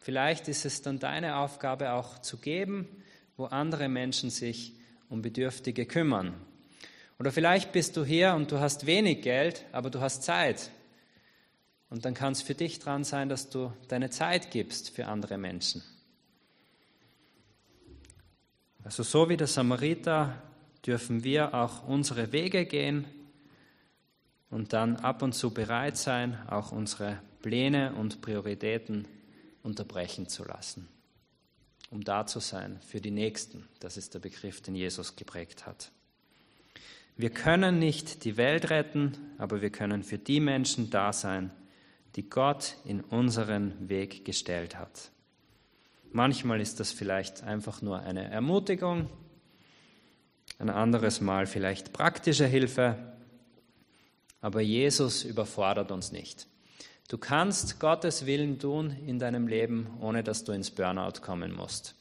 Vielleicht 0.00 0.48
ist 0.48 0.64
es 0.64 0.82
dann 0.82 0.98
deine 0.98 1.36
Aufgabe 1.36 1.92
auch 1.92 2.18
zu 2.18 2.38
geben, 2.38 2.88
wo 3.36 3.46
andere 3.46 3.88
Menschen 3.88 4.30
sich 4.30 4.74
um 5.08 5.22
Bedürftige 5.22 5.86
kümmern. 5.86 6.34
Oder 7.18 7.32
vielleicht 7.32 7.72
bist 7.72 7.96
du 7.96 8.04
hier 8.04 8.34
und 8.34 8.50
du 8.50 8.60
hast 8.60 8.86
wenig 8.86 9.22
Geld, 9.22 9.64
aber 9.72 9.90
du 9.90 10.00
hast 10.00 10.22
Zeit. 10.22 10.70
Und 11.90 12.04
dann 12.04 12.14
kann 12.14 12.32
es 12.32 12.42
für 12.42 12.54
dich 12.54 12.78
dran 12.78 13.04
sein, 13.04 13.28
dass 13.28 13.50
du 13.50 13.72
deine 13.88 14.10
Zeit 14.10 14.50
gibst 14.50 14.90
für 14.90 15.06
andere 15.06 15.38
Menschen. 15.38 15.82
Also 18.82 19.02
so 19.02 19.28
wie 19.28 19.36
der 19.36 19.46
Samariter 19.46 20.42
dürfen 20.84 21.24
wir 21.24 21.54
auch 21.54 21.88
unsere 21.88 22.32
Wege 22.32 22.66
gehen 22.66 23.06
und 24.50 24.72
dann 24.72 24.96
ab 24.96 25.22
und 25.22 25.32
zu 25.32 25.52
bereit 25.52 25.96
sein, 25.96 26.38
auch 26.48 26.70
unsere 26.70 27.20
Pläne 27.40 27.94
und 27.94 28.20
Prioritäten 28.20 29.08
unterbrechen 29.62 30.28
zu 30.28 30.44
lassen, 30.44 30.88
um 31.90 32.04
da 32.04 32.26
zu 32.26 32.40
sein 32.40 32.78
für 32.86 33.00
die 33.00 33.10
Nächsten. 33.10 33.66
Das 33.80 33.96
ist 33.96 34.14
der 34.14 34.20
Begriff, 34.20 34.60
den 34.60 34.74
Jesus 34.74 35.16
geprägt 35.16 35.66
hat. 35.66 35.90
Wir 37.16 37.30
können 37.30 37.78
nicht 37.78 38.24
die 38.24 38.36
Welt 38.36 38.70
retten, 38.70 39.16
aber 39.38 39.62
wir 39.62 39.70
können 39.70 40.02
für 40.02 40.18
die 40.18 40.40
Menschen 40.40 40.90
da 40.90 41.12
sein, 41.12 41.50
die 42.16 42.28
Gott 42.28 42.76
in 42.84 43.00
unseren 43.00 43.88
Weg 43.88 44.24
gestellt 44.24 44.78
hat. 44.78 45.10
Manchmal 46.12 46.60
ist 46.60 46.78
das 46.78 46.92
vielleicht 46.92 47.42
einfach 47.42 47.82
nur 47.82 48.00
eine 48.00 48.30
Ermutigung, 48.30 49.10
ein 50.58 50.70
anderes 50.70 51.20
Mal 51.20 51.46
vielleicht 51.46 51.92
praktische 51.92 52.46
Hilfe, 52.46 52.96
aber 54.40 54.60
Jesus 54.60 55.24
überfordert 55.24 55.90
uns 55.90 56.12
nicht. 56.12 56.46
Du 57.08 57.18
kannst 57.18 57.80
Gottes 57.80 58.26
Willen 58.26 58.58
tun 58.58 58.90
in 59.06 59.18
deinem 59.18 59.48
Leben, 59.48 59.88
ohne 60.00 60.22
dass 60.22 60.44
du 60.44 60.52
ins 60.52 60.70
Burnout 60.70 61.20
kommen 61.20 61.52
musst. 61.52 61.96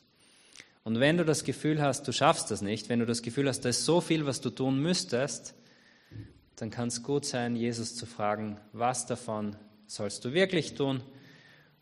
Und 0.84 0.99
wenn 0.99 1.18
du 1.18 1.26
das 1.26 1.43
Gefühl 1.43 1.82
hast, 1.82 2.07
du 2.07 2.11
schaffst 2.11 2.51
das 2.51 2.61
nicht, 2.61 2.89
wenn 2.89 2.99
du 2.99 3.05
das 3.05 3.22
Gefühl 3.22 3.47
hast, 3.47 3.61
da 3.61 3.70
ist 3.70 3.86
so 3.86 4.01
viel, 4.01 4.26
was 4.26 4.41
du 4.41 4.49
tun 4.49 4.80
müsstest, 4.82 5.55
dann 6.57 6.70
kann 6.70 6.89
es 6.89 7.03
gut 7.03 7.26
sein, 7.26 7.55
Jesus 7.55 7.95
zu 7.95 8.05
fragen, 8.05 8.59
was 8.74 9.05
davon 9.05 9.55
sollst 9.88 10.26
du 10.26 10.34
wirklich 10.34 10.76
tun 10.76 11.02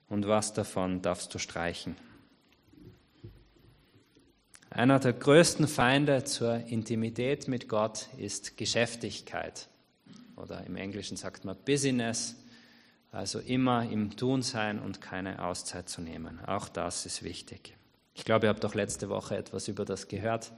und 0.07 0.27
was 0.27 0.53
davon 0.53 1.01
darfst 1.01 1.33
du 1.33 1.39
streichen. 1.39 1.95
Einer 4.69 4.99
der 4.99 5.13
größten 5.13 5.67
Feinde 5.67 6.23
zur 6.23 6.55
Intimität 6.55 7.47
mit 7.47 7.67
Gott 7.67 8.07
ist 8.17 8.55
Geschäftigkeit. 8.55 9.67
Oder 10.37 10.65
im 10.65 10.77
Englischen 10.77 11.17
sagt 11.17 11.43
man 11.43 11.57
Business, 11.65 12.35
also 13.11 13.39
immer 13.39 13.83
im 13.89 14.15
Tun 14.15 14.41
sein 14.41 14.79
und 14.79 15.01
keine 15.01 15.43
Auszeit 15.43 15.89
zu 15.89 16.01
nehmen. 16.01 16.39
Auch 16.45 16.69
das 16.69 17.05
ist 17.05 17.21
wichtig. 17.21 17.75
Ich 18.13 18.23
glaube, 18.23 18.45
ihr 18.45 18.49
habt 18.49 18.63
doch 18.63 18.73
letzte 18.73 19.09
Woche 19.09 19.35
etwas 19.35 19.67
über 19.67 19.83
das 19.83 20.07
gehört, 20.07 20.53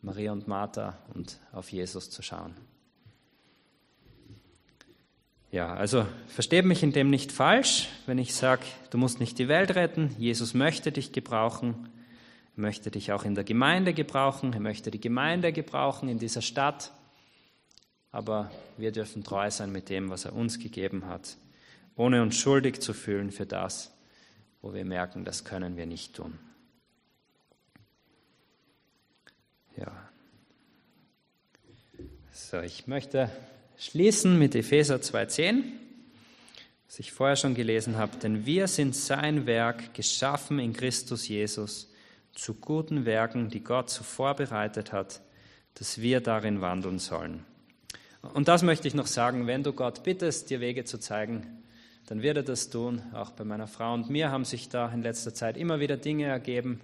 Maria 0.00 0.32
und 0.32 0.48
Martha 0.48 0.98
und 1.14 1.38
auf 1.52 1.70
Jesus 1.70 2.10
zu 2.10 2.22
schauen. 2.22 2.54
Ja, 5.52 5.74
also 5.74 6.06
versteht 6.28 6.64
mich 6.64 6.82
in 6.82 6.92
dem 6.92 7.10
nicht 7.10 7.30
falsch, 7.30 7.90
wenn 8.06 8.16
ich 8.16 8.34
sage, 8.34 8.62
du 8.88 8.96
musst 8.96 9.20
nicht 9.20 9.38
die 9.38 9.48
Welt 9.48 9.74
retten, 9.74 10.16
Jesus 10.16 10.54
möchte 10.54 10.92
dich 10.92 11.12
gebrauchen, 11.12 11.90
er 12.56 12.62
möchte 12.62 12.90
dich 12.90 13.12
auch 13.12 13.24
in 13.26 13.34
der 13.34 13.44
Gemeinde 13.44 13.92
gebrauchen, 13.92 14.54
er 14.54 14.60
möchte 14.60 14.90
die 14.90 14.98
Gemeinde 14.98 15.52
gebrauchen 15.52 16.08
in 16.08 16.18
dieser 16.18 16.40
Stadt, 16.40 16.90
aber 18.10 18.50
wir 18.78 18.92
dürfen 18.92 19.24
treu 19.24 19.50
sein 19.50 19.72
mit 19.72 19.90
dem, 19.90 20.08
was 20.08 20.24
er 20.24 20.32
uns 20.32 20.58
gegeben 20.58 21.04
hat, 21.04 21.36
ohne 21.96 22.22
uns 22.22 22.38
schuldig 22.38 22.80
zu 22.80 22.94
fühlen 22.94 23.30
für 23.30 23.44
das, 23.44 23.92
wo 24.62 24.72
wir 24.72 24.86
merken, 24.86 25.26
das 25.26 25.44
können 25.44 25.76
wir 25.76 25.84
nicht 25.84 26.16
tun. 26.16 26.38
Ja. 29.76 29.92
So, 32.30 32.60
ich 32.60 32.86
möchte 32.86 33.30
schließen 33.78 34.38
mit 34.38 34.54
Epheser 34.54 34.96
2.10, 34.96 35.62
was 36.86 36.98
ich 36.98 37.12
vorher 37.12 37.36
schon 37.36 37.54
gelesen 37.54 37.96
habe. 37.96 38.16
Denn 38.18 38.46
wir 38.46 38.68
sind 38.68 38.94
sein 38.94 39.46
Werk, 39.46 39.94
geschaffen 39.94 40.58
in 40.58 40.72
Christus 40.72 41.28
Jesus, 41.28 41.90
zu 42.34 42.54
guten 42.54 43.04
Werken, 43.04 43.48
die 43.48 43.62
Gott 43.62 43.90
zuvor 43.90 44.34
bereitet 44.34 44.92
hat, 44.92 45.20
dass 45.74 46.00
wir 46.00 46.20
darin 46.20 46.60
wandeln 46.60 46.98
sollen. 46.98 47.44
Und 48.34 48.48
das 48.48 48.62
möchte 48.62 48.86
ich 48.88 48.94
noch 48.94 49.06
sagen, 49.06 49.46
wenn 49.46 49.62
du 49.62 49.72
Gott 49.72 50.02
bittest, 50.04 50.50
dir 50.50 50.60
Wege 50.60 50.84
zu 50.84 50.98
zeigen, 50.98 51.62
dann 52.06 52.22
wird 52.22 52.36
er 52.36 52.42
das 52.42 52.70
tun. 52.70 53.02
Auch 53.12 53.30
bei 53.30 53.44
meiner 53.44 53.66
Frau 53.66 53.94
und 53.94 54.10
mir 54.10 54.30
haben 54.30 54.44
sich 54.44 54.68
da 54.68 54.90
in 54.92 55.02
letzter 55.02 55.34
Zeit 55.34 55.56
immer 55.56 55.80
wieder 55.80 55.96
Dinge 55.96 56.26
ergeben, 56.26 56.80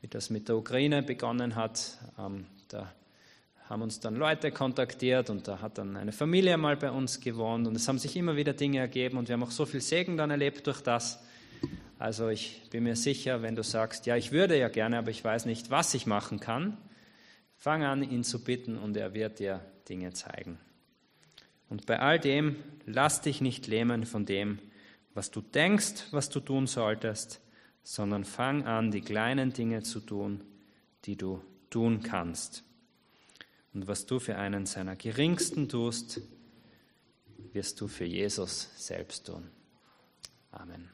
wie 0.00 0.08
das 0.08 0.30
mit 0.30 0.48
der 0.48 0.56
Ukraine 0.56 1.02
begonnen 1.02 1.54
hat. 1.54 1.98
Ähm, 2.18 2.46
da 2.68 2.92
haben 3.68 3.82
uns 3.82 3.98
dann 4.00 4.16
Leute 4.16 4.52
kontaktiert 4.52 5.30
und 5.30 5.48
da 5.48 5.60
hat 5.60 5.78
dann 5.78 5.96
eine 5.96 6.12
Familie 6.12 6.56
mal 6.58 6.76
bei 6.76 6.90
uns 6.90 7.20
gewohnt 7.20 7.66
und 7.66 7.74
es 7.74 7.88
haben 7.88 7.98
sich 7.98 8.16
immer 8.16 8.36
wieder 8.36 8.52
Dinge 8.52 8.78
ergeben 8.78 9.16
und 9.16 9.28
wir 9.28 9.34
haben 9.34 9.42
auch 9.42 9.50
so 9.50 9.64
viel 9.64 9.80
Segen 9.80 10.16
dann 10.16 10.30
erlebt 10.30 10.66
durch 10.66 10.82
das. 10.82 11.18
Also 11.98 12.28
ich 12.28 12.60
bin 12.70 12.84
mir 12.84 12.96
sicher, 12.96 13.40
wenn 13.40 13.56
du 13.56 13.62
sagst, 13.62 14.04
ja, 14.06 14.16
ich 14.16 14.32
würde 14.32 14.58
ja 14.58 14.68
gerne, 14.68 14.98
aber 14.98 15.10
ich 15.10 15.24
weiß 15.24 15.46
nicht, 15.46 15.70
was 15.70 15.94
ich 15.94 16.06
machen 16.06 16.40
kann, 16.40 16.76
fang 17.56 17.84
an, 17.84 18.02
ihn 18.02 18.24
zu 18.24 18.44
bitten 18.44 18.76
und 18.76 18.96
er 18.96 19.14
wird 19.14 19.38
dir 19.38 19.60
Dinge 19.88 20.12
zeigen. 20.12 20.58
Und 21.70 21.86
bei 21.86 21.98
all 22.00 22.18
dem, 22.20 22.56
lass 22.84 23.22
dich 23.22 23.40
nicht 23.40 23.66
lähmen 23.66 24.04
von 24.04 24.26
dem, 24.26 24.58
was 25.14 25.30
du 25.30 25.40
denkst, 25.40 26.08
was 26.10 26.28
du 26.28 26.40
tun 26.40 26.66
solltest, 26.66 27.40
sondern 27.82 28.24
fang 28.24 28.66
an, 28.66 28.90
die 28.90 29.00
kleinen 29.00 29.52
Dinge 29.52 29.82
zu 29.82 30.00
tun, 30.00 30.42
die 31.04 31.16
du 31.16 31.42
tun 31.70 32.02
kannst. 32.02 32.64
Und 33.74 33.88
was 33.88 34.06
du 34.06 34.20
für 34.20 34.36
einen 34.36 34.66
seiner 34.66 34.96
geringsten 34.96 35.68
tust, 35.68 36.20
wirst 37.52 37.80
du 37.80 37.88
für 37.88 38.04
Jesus 38.04 38.70
selbst 38.76 39.26
tun. 39.26 39.50
Amen. 40.52 40.88